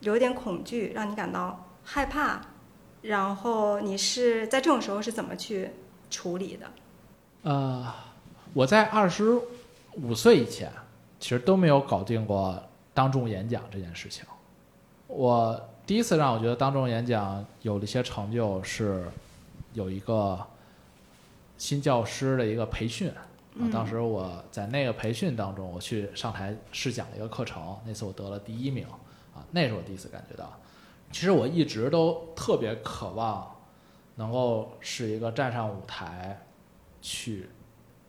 [0.00, 2.40] 有点恐惧，让你感到害怕？
[3.02, 5.70] 然后你是在这种时候是怎么去
[6.10, 6.66] 处理的？
[7.42, 7.94] 呃，
[8.54, 9.38] 我在二十
[9.94, 10.72] 五岁以前，
[11.20, 12.60] 其实都没有搞定过
[12.92, 14.24] 当众演讲这件事情。
[15.06, 19.04] 我第一次让我觉得当众演讲有了一些成就，是
[19.72, 20.44] 有一个
[21.56, 23.12] 新教师的一个培训。
[23.58, 28.86] 啊，当时我在那个培训当中，我去上台试讲了一个课程，那次我得了第一名，
[29.34, 30.52] 啊，那是我第一次感觉到，
[31.10, 33.56] 其实我一直都特别渴望
[34.16, 36.42] 能够是一个站上舞台
[37.00, 37.48] 去，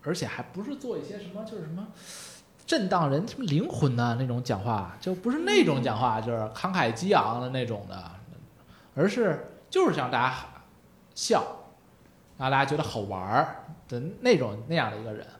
[0.03, 1.87] 而且还不是做一些什么就是什么
[2.65, 8.11] 震荡人什么灵魂的那种讲话，就不是那种讲话，就是慷慨激昂的那种的，
[8.95, 10.35] 而是就是让大家
[11.15, 11.41] 笑，
[12.37, 15.36] 让大家觉得好玩儿的那种那样的一个人，嗯，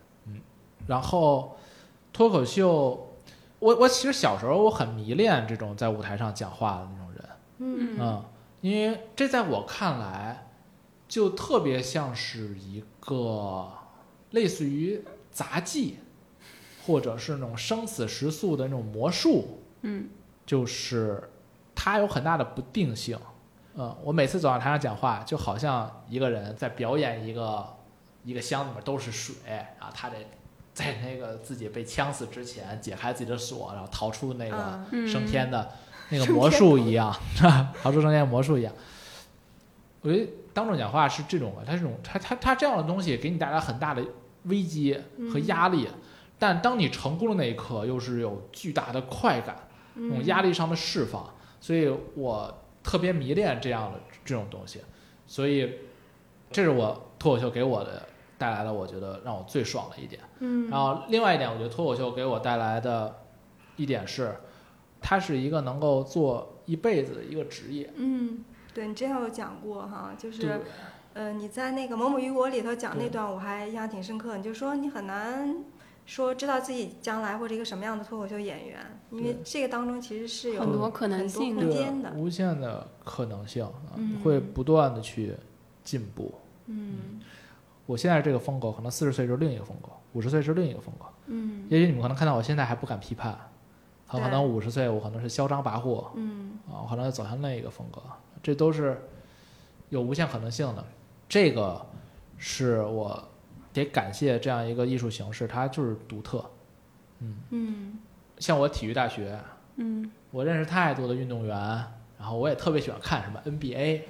[0.87, 1.57] 然后
[2.11, 3.13] 脱口秀，
[3.59, 7.23] 我我其实小时候我很迷恋这种在舞台上讲话的那种人。
[7.59, 8.25] 嗯嗯，
[8.61, 10.47] 因为这在我看来，
[11.07, 13.67] 就特别像是一个
[14.31, 15.97] 类似于杂技，
[16.85, 20.09] 或者是那种生死时速的那种魔术，嗯
[20.45, 21.29] 就是
[21.75, 23.19] 它有很大的不定性。
[23.75, 27.65] 嗯，我每次走到台上讲话，就好像一个人在表演一个
[28.23, 29.35] 一个箱子里面都是水
[29.79, 30.17] 啊，他得
[30.77, 35.07] 在那个自己被呛死之前解开自己的锁，然后逃出那个。
[35.07, 35.71] 升天的
[36.09, 37.11] 那个魔术一样，
[37.81, 38.71] 逃出升天的魔术一样。
[40.01, 44.05] 我觉得当众讲话是这种的，它这种他他他这样的东西给你带来很大的
[44.43, 44.95] 危机
[45.33, 45.87] 和压力，
[46.37, 51.27] 但当你成功的那一刻，又是有巨大的快感，那种压力上的释放。
[51.59, 54.79] 所以我特别迷恋这样的这种东西，
[55.25, 55.73] 所以
[56.51, 58.07] 这是我脱口秀给我的
[58.37, 60.21] 带来了，我觉得让我最爽的一点。
[60.39, 63.15] 嗯然后另外一点，我觉得脱口秀给我带来的
[63.75, 64.35] 一点是，
[65.01, 67.91] 它是一个能够做一辈子的一个职业。
[67.95, 70.61] 嗯对你之前有讲过哈，就是
[71.13, 74.37] 呃你在那个《某某与我》里头讲那段，我还印象挺深刻。
[74.37, 75.63] 你就说你很难
[76.05, 78.79] 说知道自己将来会是一个什么样的脱口秀演员，
[79.11, 82.11] 因为这个当中其实是有很多可能性的空间的。
[82.15, 85.33] 无限的可能性啊，嗯会不断的去
[85.83, 86.31] 进步。
[86.67, 87.16] 嗯
[87.87, 91.05] 我现在这个风格，可能四十岁就是另一个风格，五十岁是另一个风格。
[91.25, 93.35] 嗯也许你们可能看到我现在还不敢批判，
[94.05, 98.01] 很可能五十岁我可能是嚣张跋扈嗯啊，我可能要走向另一个风格，
[98.43, 99.01] 这都是
[99.89, 100.85] 有无限可能性的。
[101.27, 101.85] 这个
[102.37, 103.27] 是我
[103.73, 106.45] 得感谢这样一个艺术形式，它就是独特。
[107.49, 107.99] 嗯
[108.37, 109.39] 像我体育大学，
[109.77, 111.57] 嗯我认识太多的运动员，
[112.19, 114.01] 然后我也特别喜欢看什么 NBA，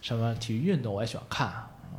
[0.00, 1.48] 什么体育运动我也喜欢看。
[1.92, 1.98] 嗯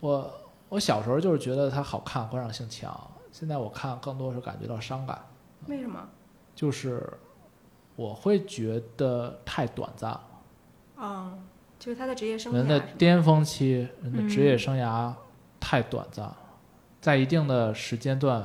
[0.00, 0.37] 我
[0.68, 5.18] 我小时候就是觉得它好看，观赏性强，现在我看更多是感觉到伤感，
[5.66, 6.08] 为什么？
[6.54, 7.02] 就是
[7.96, 10.24] 我会觉得太短暂了。
[10.98, 11.44] 嗯，
[11.78, 15.14] 就是他的职业生涯人的巅峰期，人的职业嗯生涯
[15.60, 16.36] 太短暂了，
[17.00, 18.42] 在一定的时间段，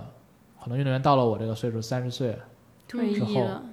[0.62, 2.38] 可能运动员到了我这个岁数，三十岁，
[2.88, 3.64] 退之后役了，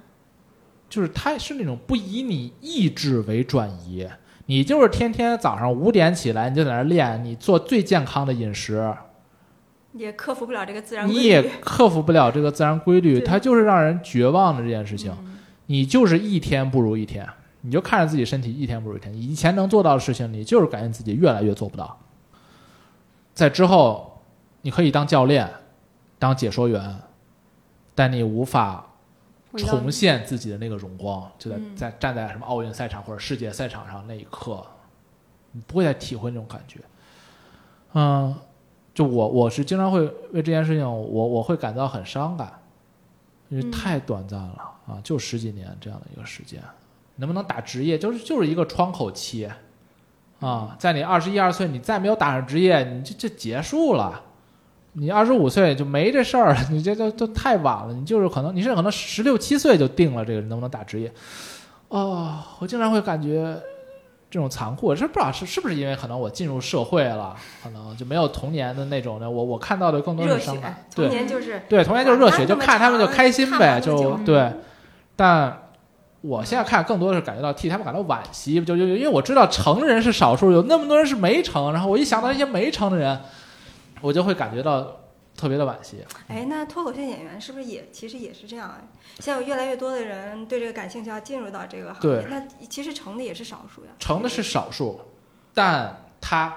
[0.89, 4.09] 就是他是那种不以你意志为转移，
[4.45, 8.93] 你就是天天早上五点起来你就在那练，你做最健康的饮食，
[9.93, 11.19] 也克服不了这个自然规律。
[11.19, 15.11] 你也克服不了这个自然规律，它就是让人绝望的这件事情。
[15.19, 15.27] 嗯
[15.67, 17.25] 你就是一天不如一天，
[17.61, 19.15] 你就看着自己身体一天不如一天。
[19.15, 21.97] 以前能做到的事情，你就是感觉自己越来越做不到。
[23.33, 24.21] 在之后，
[24.63, 25.49] 你可以当教练，
[26.19, 26.97] 当解说员，
[27.95, 28.85] 但你无法
[29.57, 34.65] 重现自己的那个荣光，就在嗯在站在什么奥运赛场或者世界赛场上那一刻，
[35.51, 36.79] 你不会再体会那种感觉。
[37.93, 38.33] 嗯，
[38.93, 42.59] 就我我是经常会为这件事情，我我会感到很伤感，
[43.49, 46.61] 因为嗯太短暂了啊，就十几年这样的一个时间，
[47.17, 49.49] 能不能打职业，就是就是一个窗口期
[50.39, 54.23] 啊，在你二十一二岁，你再没有打上职业，你就就结束了。
[54.93, 57.93] 你二十五岁就没这事儿了，你这都都太晚了。
[57.93, 61.11] 你就是可能你是可能十六七岁就定了这个能不能打职业。
[61.87, 63.57] 哦，我经常会感觉
[64.29, 69.29] 这种残酷，我是不知道是是不是因为可能我进入社会了，可能就没有童年的那种的。
[69.29, 74.51] 我我看到的更多是伤感，，童对年就是对，童年就是热血，就看他们就开心呗，就对。
[75.15, 75.57] 但
[76.21, 83.19] 我现在看更多的是感觉到替他们感到惋惜，就就因为我知道成人是少数，有那么多人是没成，然后我一想到那些没成的人，
[84.01, 84.99] 我就会感觉到
[85.37, 85.97] 特别的惋惜。
[86.27, 88.81] 哎，那脱口秀演员是不是也其实也是这样啊？
[89.19, 93.91] 现在有越来越多的人对这个感兴趣，要进入到这个行业对，那其实成的也是少数呀。
[93.99, 94.99] 成的是少数，
[95.53, 96.53] 但他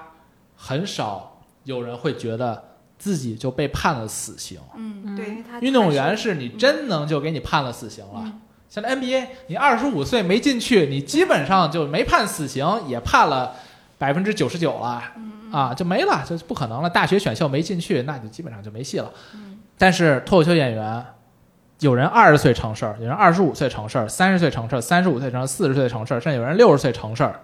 [0.55, 2.63] 很少有人会觉得
[2.97, 4.59] 自己就被判了死刑。
[4.75, 8.21] 嗯，对，因为他运动员是你真能就给你判了死刑了。
[8.25, 13.55] 嗯像 NBA，你二十五岁没进去，你基本上就没判死刑，也判了
[13.97, 16.89] 百分之九十九了，嗯啊，就没了，就不可能了。
[16.89, 19.09] 大学选秀没进去，那就基本上就没戏了。
[19.33, 21.05] 嗯但是脱口秀演员，
[21.79, 27.41] 有人二十岁成事儿，有人二十五岁成事儿，三十岁成事儿，三十五岁成事儿，四十岁成事儿，甚至有人六十岁成事儿。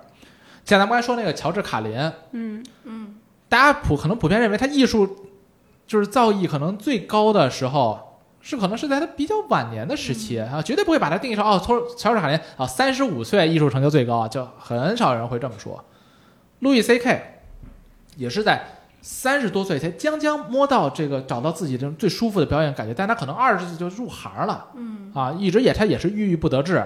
[0.65, 1.97] 像咱们刚才说那个乔治卡林，
[2.31, 3.15] 嗯嗯
[3.49, 5.27] 大家普可能普遍认为他艺术
[5.85, 15.83] 就是造诣可能最高的时候，是可能是在他比较晚年的时期、啊，绝对不会把他定义成哦，乔乔治卡林啊，三十五岁艺术成就最高啊，就很少人会这么说。
[16.59, 17.40] 路易 C K
[18.15, 18.61] 也是在
[19.01, 24.67] 三十多岁才将将摸到这个找到自己这种最舒服的表演感觉，但他可能二十岁就入行了。
[24.75, 25.11] 嗯。
[25.13, 26.83] 啊，一直也他也是郁郁不得志，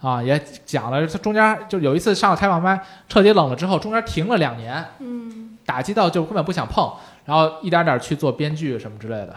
[0.00, 5.56] 啊，也讲了他中间就有一次上了开放班，彻底冷了之后，中间停了两年，嗯。
[5.64, 6.92] 打击到就根本不想碰，
[7.24, 9.36] 然后一点点去做编剧什么之类的，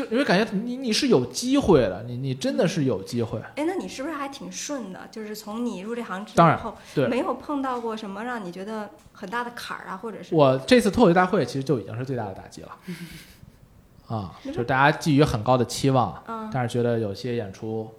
[0.00, 5.00] 就你会感觉你你是有机会的，你你真的是有机会，哎，那你是不是还挺顺的？
[5.10, 7.06] 就是从你入这行之当然后，对。
[7.06, 10.34] 没有碰到过什么让你觉得很大的坎儿啊，或者是？
[10.34, 12.76] 我这次脱口秀大会其实就已经是最大的打击了，
[14.08, 16.48] 啊，就是大家寄予很高的期望，嗯。
[16.50, 17.92] 但是觉得有些演出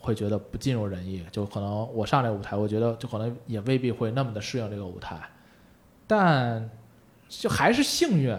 [0.00, 5.20] 会觉得不尽如人意，就可能我上这个舞台，我觉得就可能也未必会那么的适应这个舞台，
[6.08, 6.68] 但
[7.40, 8.36] 就还是幸运，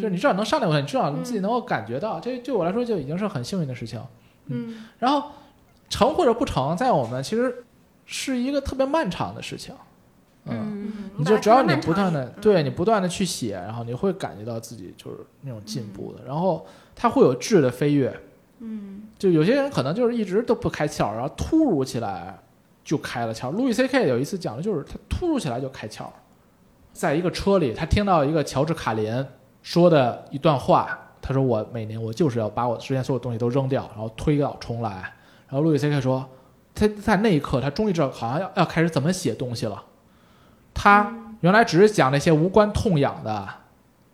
[0.00, 4.00] 就是你至少能上这个舞台，你至少你自己能够感觉到，这对我来说就已经是很幸运的事情。
[4.48, 5.30] 嗯然后
[5.88, 7.64] 成或者不成，在我们其实
[8.04, 9.74] 是一个特别漫长的事情，
[10.44, 10.92] 嗯。
[11.18, 18.14] 你就只要你不断的对你不断的去写，然后你会感觉到自己就是那种进步的，然后它会有质的飞跃。
[18.58, 22.38] 嗯就有些人可能就是一直都不开窍，然后突如其来
[22.84, 23.50] 就开了窍。
[23.50, 26.04] 路易 C K 有一次讲的就是他突如其来就开窍，
[26.96, 29.24] 在一个车里，他听到一个乔治卡林
[29.62, 34.90] 说的一段话，他说我每年我就是要把我之前所有东西都扔掉，然后推倒重来。
[35.48, 36.26] 然后路易 C K 说，
[36.74, 39.82] 他在那一刻他终于知道好像要要开始怎么写东西了。
[40.72, 43.46] 他原来只是讲那些无关痛痒的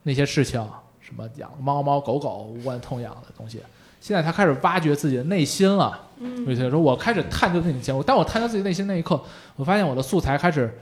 [0.02, 0.60] 那些事情，
[1.00, 3.60] 什么养猫猫狗狗无关痛痒的东西。
[4.00, 6.08] 现在他开始挖掘自己的内心了。
[6.18, 8.02] 嗯所以他说，我开始探究自己的节目。
[8.02, 9.20] 当我探究自己内心那一刻，
[9.56, 10.76] 我发现我的素材开始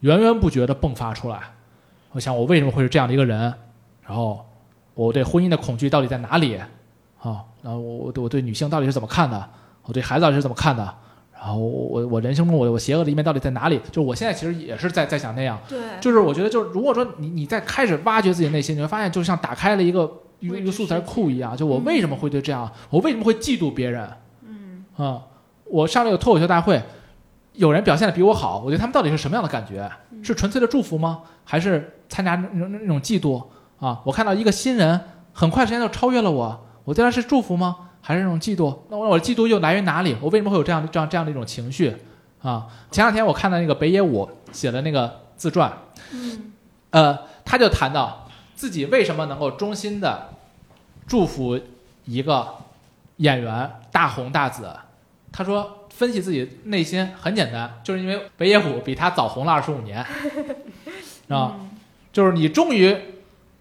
[0.00, 1.40] 源源不绝地迸发出来。
[2.12, 3.52] 我想，我为什么会是这样的一个人？
[4.06, 4.44] 然后
[4.94, 6.56] 我对婚姻的恐惧到底在哪里？
[7.20, 9.48] 啊，然后我我对我对女性到底是怎么看的？
[9.84, 10.94] 我对孩子到底是怎么看的？
[11.32, 13.78] 然后我我我人生中我我邪恶的一面到底在哪里？
[13.90, 22.70] 就是我现在其实也是在在想那样，对，就是我觉得就是如果说你你在开始挖掘自己的内心，你会发现就像打开了一个一个一个素材库一样，就我为什么会对这样？
[22.88, 24.08] 我为什么会嫉妒别人？
[24.46, 25.22] 嗯啊，
[25.64, 26.82] 我上这个脱口秀大会，
[27.54, 29.90] 有人表现的比我好，我对他们到底是什么样的感觉？
[30.22, 31.22] 是纯粹的祝福吗？
[31.44, 33.42] 还是参加那种那种嫉妒
[33.78, 34.00] 啊？
[34.04, 35.00] 我看到一个新人，
[35.32, 37.76] 很快时间就超越了我，我对他是祝福吗？
[38.00, 38.76] 还是那种嫉妒？
[38.88, 40.16] 那我我的嫉妒又来源哪里？
[40.20, 41.96] 我为什么会有这样这样这样的一种情绪
[42.42, 42.66] 啊？
[42.90, 45.72] 前两天我看到那个北野武写的那个自传，
[46.12, 46.52] 嗯
[46.90, 50.28] 呃，他就谈到自己为什么能够衷心的
[51.06, 51.58] 祝福
[52.04, 52.46] 一个
[53.16, 54.68] 演员大红大紫。
[55.32, 60.04] 他说，分析自己内心很简单，就是因为北野武比他早红了二十五年，
[61.28, 61.56] 啊，
[62.12, 62.96] 就是你终于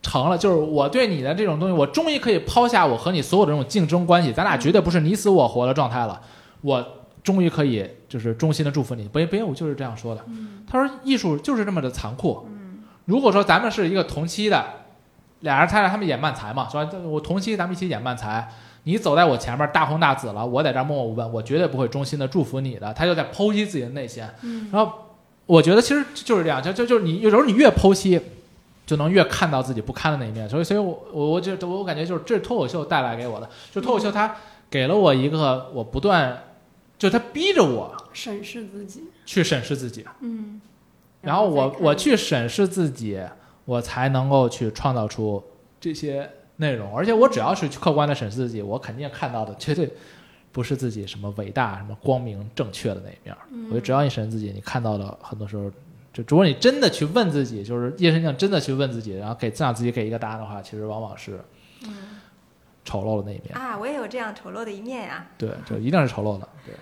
[0.02, 6.20] 成了，就是我对你的这种东西，我终于可以抛下我和你所有的这种竞争关系，咱俩绝对不是你死我活的状态了，
[6.62, 6.86] 我
[7.24, 9.08] 终于可以就是衷心的祝福你。
[9.08, 10.26] 北北野武就是这样说的，
[10.68, 12.48] 他说艺术就是这么的残酷。
[13.06, 14.66] 如果说咱们是一个同期的，
[15.42, 18.50] 俩人他让他们演慢才嘛，说我同期咱们一起演慢才，
[18.86, 22.94] 你走在我前面大红大紫了，我在这默默无闻，我绝对不会衷心的祝福你的。
[22.94, 24.24] 他就在剖析自己的内心，
[24.72, 24.92] 然后
[25.46, 28.20] 我觉得其实就是这样，就就就是你有时候你越剖析，
[28.86, 30.48] 就能越看到自己不堪的那一面。
[30.50, 34.36] 所以，所以我我我就我感觉就是这是脱口秀带来给我的，就脱口秀它
[34.70, 36.44] 给了我一个我不断，
[36.98, 40.06] 就它逼着我审视自己，去审视自己。
[40.20, 40.60] 嗯，
[41.22, 43.22] 然后我我去审视自己，
[43.64, 45.42] 我才能够去创造出
[45.80, 46.30] 这些
[46.64, 46.96] 内容。
[46.98, 49.92] 而且我只要是去客观的审视自己，我肯定看到的绝对
[50.52, 53.42] 不是自己什么伟大、什么光明正确的那一面儿。
[53.66, 55.70] 我觉得只要你审视自己，你看到的很多时候，
[56.14, 61.40] 就如果你真的去问自己，就是夜深静真的去问自己，然后给让自己给一个答案的话，其实往往是
[62.86, 63.56] 丑陋的那一面。
[63.56, 66.48] 啊，我也有这样丑陋的一面呀、对，就一定是丑陋的。
[66.66, 66.76] 对，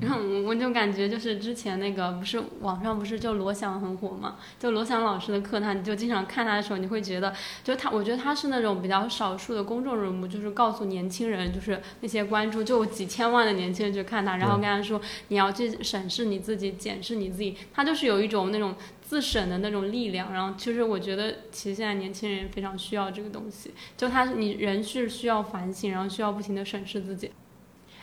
[0.00, 7.32] 然后我我就感觉就是之前那个不是网上不是就罗翔很火嘛，就罗翔老师的课堂，你就经常看他的时候，你会觉得，
[7.62, 20.32] 就他，我觉得他是那种比较少数的公众人物，就是告诉年轻人，就是那些关注，就几千万的年轻人去看他，然后跟他说你要去审视你自己，检视你自己，他就是有一种那种自审的那种力量。
[20.32, 27.30] 然后其实我觉得，其实现在年轻人非常需要这个东西，就他你人是需要反省，然后需要不停的审视自己。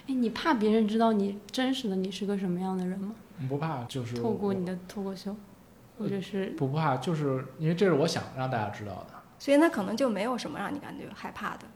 [0.08, 3.16] 哎，你怕别人知道你真实的你是个什么样的人吗？
[3.50, 5.36] 不怕就是透过你的脱口秀，
[5.98, 9.16] 或者是不怕，就是因为这是我想让大家知道的。
[9.38, 11.68] 所以那可能就没有什么让你感觉害怕的。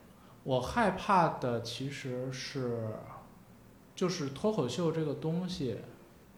[0.42, 2.88] 我害怕的其实是，
[3.94, 5.76] 就是脱口秀这个东西，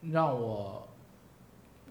[0.00, 0.88] 让我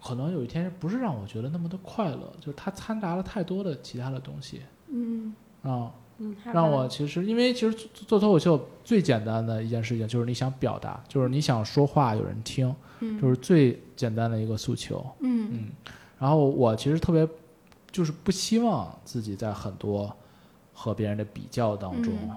[0.03, 5.91] 可能有一天不是让我觉得那么的快乐，就是它掺杂了太多的其他的东西嗯啊、嗯，
[6.43, 15.05] 让我其实因为其实做做脱口秀最简单的一件事情就是你想表达，就是你想说话有人听，嗯就是最简单的一个诉求。
[15.19, 15.69] 嗯嗯，
[16.19, 17.27] 然后我其实特别
[17.91, 20.15] 就是不希望自己在很多
[20.73, 22.35] 和别人的比较当中，嗯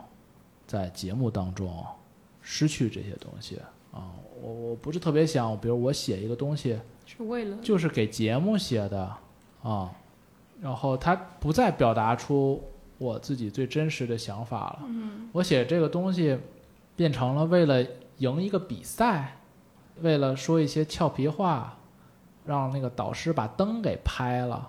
[0.67, 1.85] 在节目当中
[2.41, 3.61] 失去这些东西
[3.93, 4.11] 啊。
[4.43, 9.13] 我我不是特别想，比如我写一个东西是为了就是给节目写的
[9.63, 9.93] 啊，
[10.61, 12.63] 然后他不再表达出
[12.99, 14.79] 我自己最真实的想法了。
[14.87, 16.39] 嗯我写这个东西
[16.97, 17.85] 变成了为了
[18.19, 19.37] 赢一个比赛，
[20.01, 21.77] 为了说一些俏皮话，
[22.45, 24.69] 让那个导师把灯给拍了。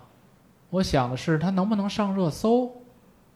[0.70, 2.70] 我想的是他能不能上热搜，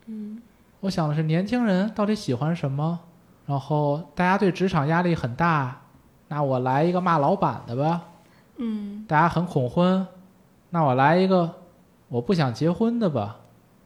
[0.06, 0.42] 嗯
[0.80, 2.98] 我想的是年轻人到底喜欢什么，
[3.46, 5.82] 然后大家对职场压力很大，
[6.28, 8.08] 那我来一个骂老板的吧。
[8.56, 10.06] 嗯大家很恐婚，
[10.70, 11.54] 那我来一个
[12.08, 13.39] 我不想结婚的吧。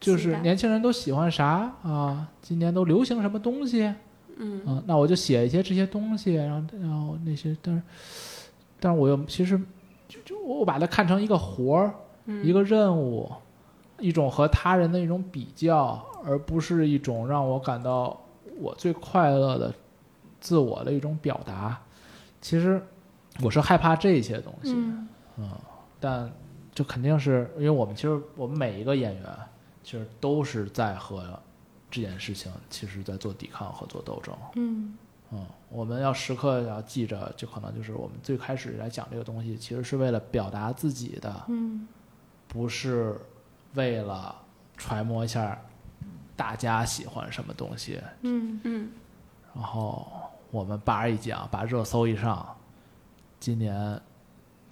[0.05, 2.27] 就是年轻人都喜欢啥啊？
[2.41, 3.83] 今年都流行什么东西？
[4.37, 7.81] 嗯嗯，那我就写一些这些东西，然后然后那些，但是
[8.79, 9.57] 但是我又其实
[10.07, 11.93] 就就我把它看成一个活儿，
[12.25, 13.31] 嗯一个任务，
[13.99, 18.21] 一种和他人的一种比较，而不是一种让我感到
[18.59, 19.73] 我最快乐的
[20.41, 21.79] 自我的一种表达。
[22.41, 22.81] 其实
[23.41, 24.73] 我是害怕这些东西，
[25.37, 25.49] 嗯
[25.99, 26.29] 但
[26.73, 29.23] 就肯定是因为我们其实我们每一个演员
[29.85, 31.39] 其实都是在和
[31.91, 34.35] 这件事情，其实在做抵抗和做斗争。
[34.55, 34.97] 嗯。
[35.31, 41.87] 嗯，我们要时刻要记着，就可能就是我们最开始来讲这个东西，其实是为了表达自己的，嗯。
[42.47, 43.15] 不是
[43.75, 44.35] 为了
[44.75, 45.59] 揣摩一下
[46.35, 48.59] 大家喜欢什么东西，嗯。
[48.63, 48.91] 嗯。
[49.53, 50.07] 然后
[50.49, 52.57] 我们叭一讲，把热搜一上，
[53.39, 54.01] 今年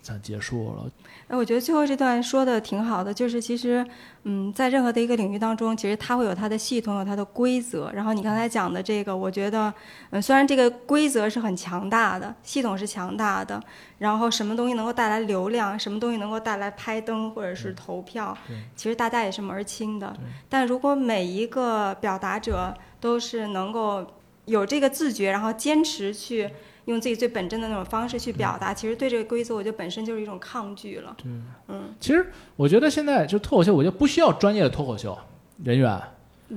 [0.03, 0.91] 算结束了。
[1.29, 3.83] 哎，我觉得最后这段说的挺好的，就是其实，
[4.23, 7.89] 嗯，在任何的一个领域当中，其实它会有它的系统，有它的规则。
[7.93, 9.73] 然后你刚才讲的这个，我觉得，
[10.09, 13.63] 嗯，虽然这个规则是很强大的，系统是强大的，
[13.99, 18.37] 然后什么东西能够带来流量，什么东西能够带来拍灯或者是投票，
[18.75, 20.13] 其实大家也是门儿清的。
[20.49, 24.05] 但如果每一个表达者都是能够
[24.43, 26.49] 有这个自觉，然后坚持去。
[26.85, 31.15] 用自己最本真的那种方式去表达，其实对这个规则，我觉得本身就是一种抗拒了。
[31.17, 31.31] 对，
[31.69, 35.17] 嗯，其实我觉得现在就脱口秀，我觉得不需要专业的脱口秀
[35.63, 35.97] 人员，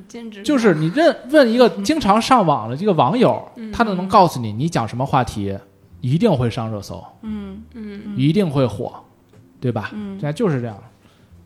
[0.09, 0.43] 兼职。
[0.43, 5.57] 就是你认问一个经常上网的这个网友，他都能告诉你，你讲什么话题
[6.01, 8.95] 一定会上热搜，嗯嗯一定会火，
[9.61, 9.91] 对吧？
[9.95, 10.19] 嗯。
[10.19, 10.77] 现在就是这样，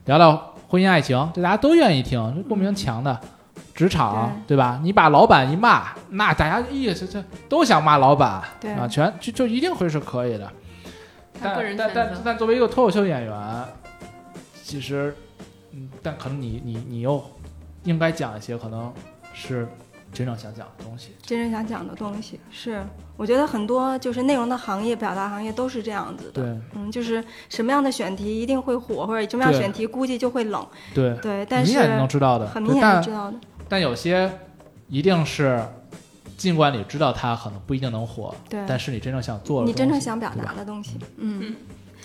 [0.06, 3.20] 聊聊婚姻爱情，这大家都愿意听，这共鸣强的。
[3.80, 4.78] 职场对吧？
[4.82, 10.52] 你把老板一骂，那大家咦，这这都想骂老板，对啊，全就就一定会是可以的。
[11.42, 13.64] 但但但但作为一个脱口秀演员，
[14.62, 15.16] 其实，
[15.72, 17.24] 嗯，但可能你你你又
[17.84, 18.92] 应该讲一些可能
[19.32, 19.66] 是
[20.12, 21.16] 真正想讲的东西。
[21.22, 22.84] 真正想讲的东西是，
[23.16, 26.42] 我觉得很多就是内容的行业、表达行业都是这样子的。
[26.42, 30.66] 对嗯，就是什么样的选题一定会火，或者什么样的选题估计就会冷。
[30.94, 33.38] 对，对，但是明显能知道的，很明显能知道的。
[33.70, 34.30] 但有些
[34.88, 35.62] 一定是，
[36.36, 38.60] 尽管你知道它可能不一定能火，对。
[38.66, 41.54] 但是你真正想做的你东西，真正想表达的东西，嗯，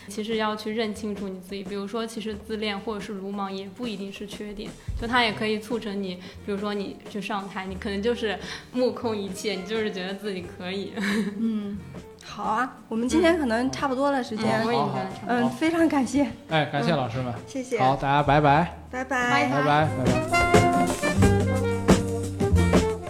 [0.08, 4.70] 其实要去认清楚你自己，比如说，其实自恋或者是鲁莽也不一定是缺点，
[5.02, 6.16] 就它也可以促成你，
[6.46, 8.38] 比如说你去上台，你可能就是
[8.72, 10.94] 目空一切，你就是觉得自己可以。
[11.40, 11.78] 嗯，
[12.24, 14.64] 好啊，我们今天可能差不多了时间。
[14.64, 14.94] 我，也好好。
[14.94, 19.50] 觉得差不多嗯，非常感谢，哎，感谢老师们，谢谢，好，大家拜拜，拜拜。
[19.50, 20.55] 拜拜，拜拜。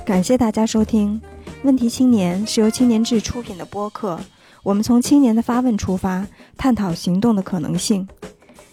[0.05, 1.19] 感谢大家收听，
[1.63, 4.19] 《问题青年》是由青年志出品的播客。
[4.61, 8.07] 我们从青年的发问出发，探讨行动的可能性。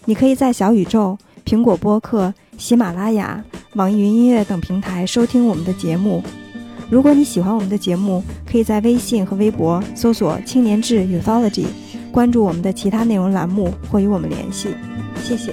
[0.05, 3.43] 你可以在小宇宙、苹果播客、喜马拉雅、
[3.73, 6.23] 网易云音乐等平台收听我们的节目。
[6.87, 11.65] 如果你喜欢我们的节目，可以在微信和微博搜索“青年志 Youthology”，
[12.11, 14.69] 关注我们的其他内容栏目或与我们联系。
[15.23, 15.51] 谢谢。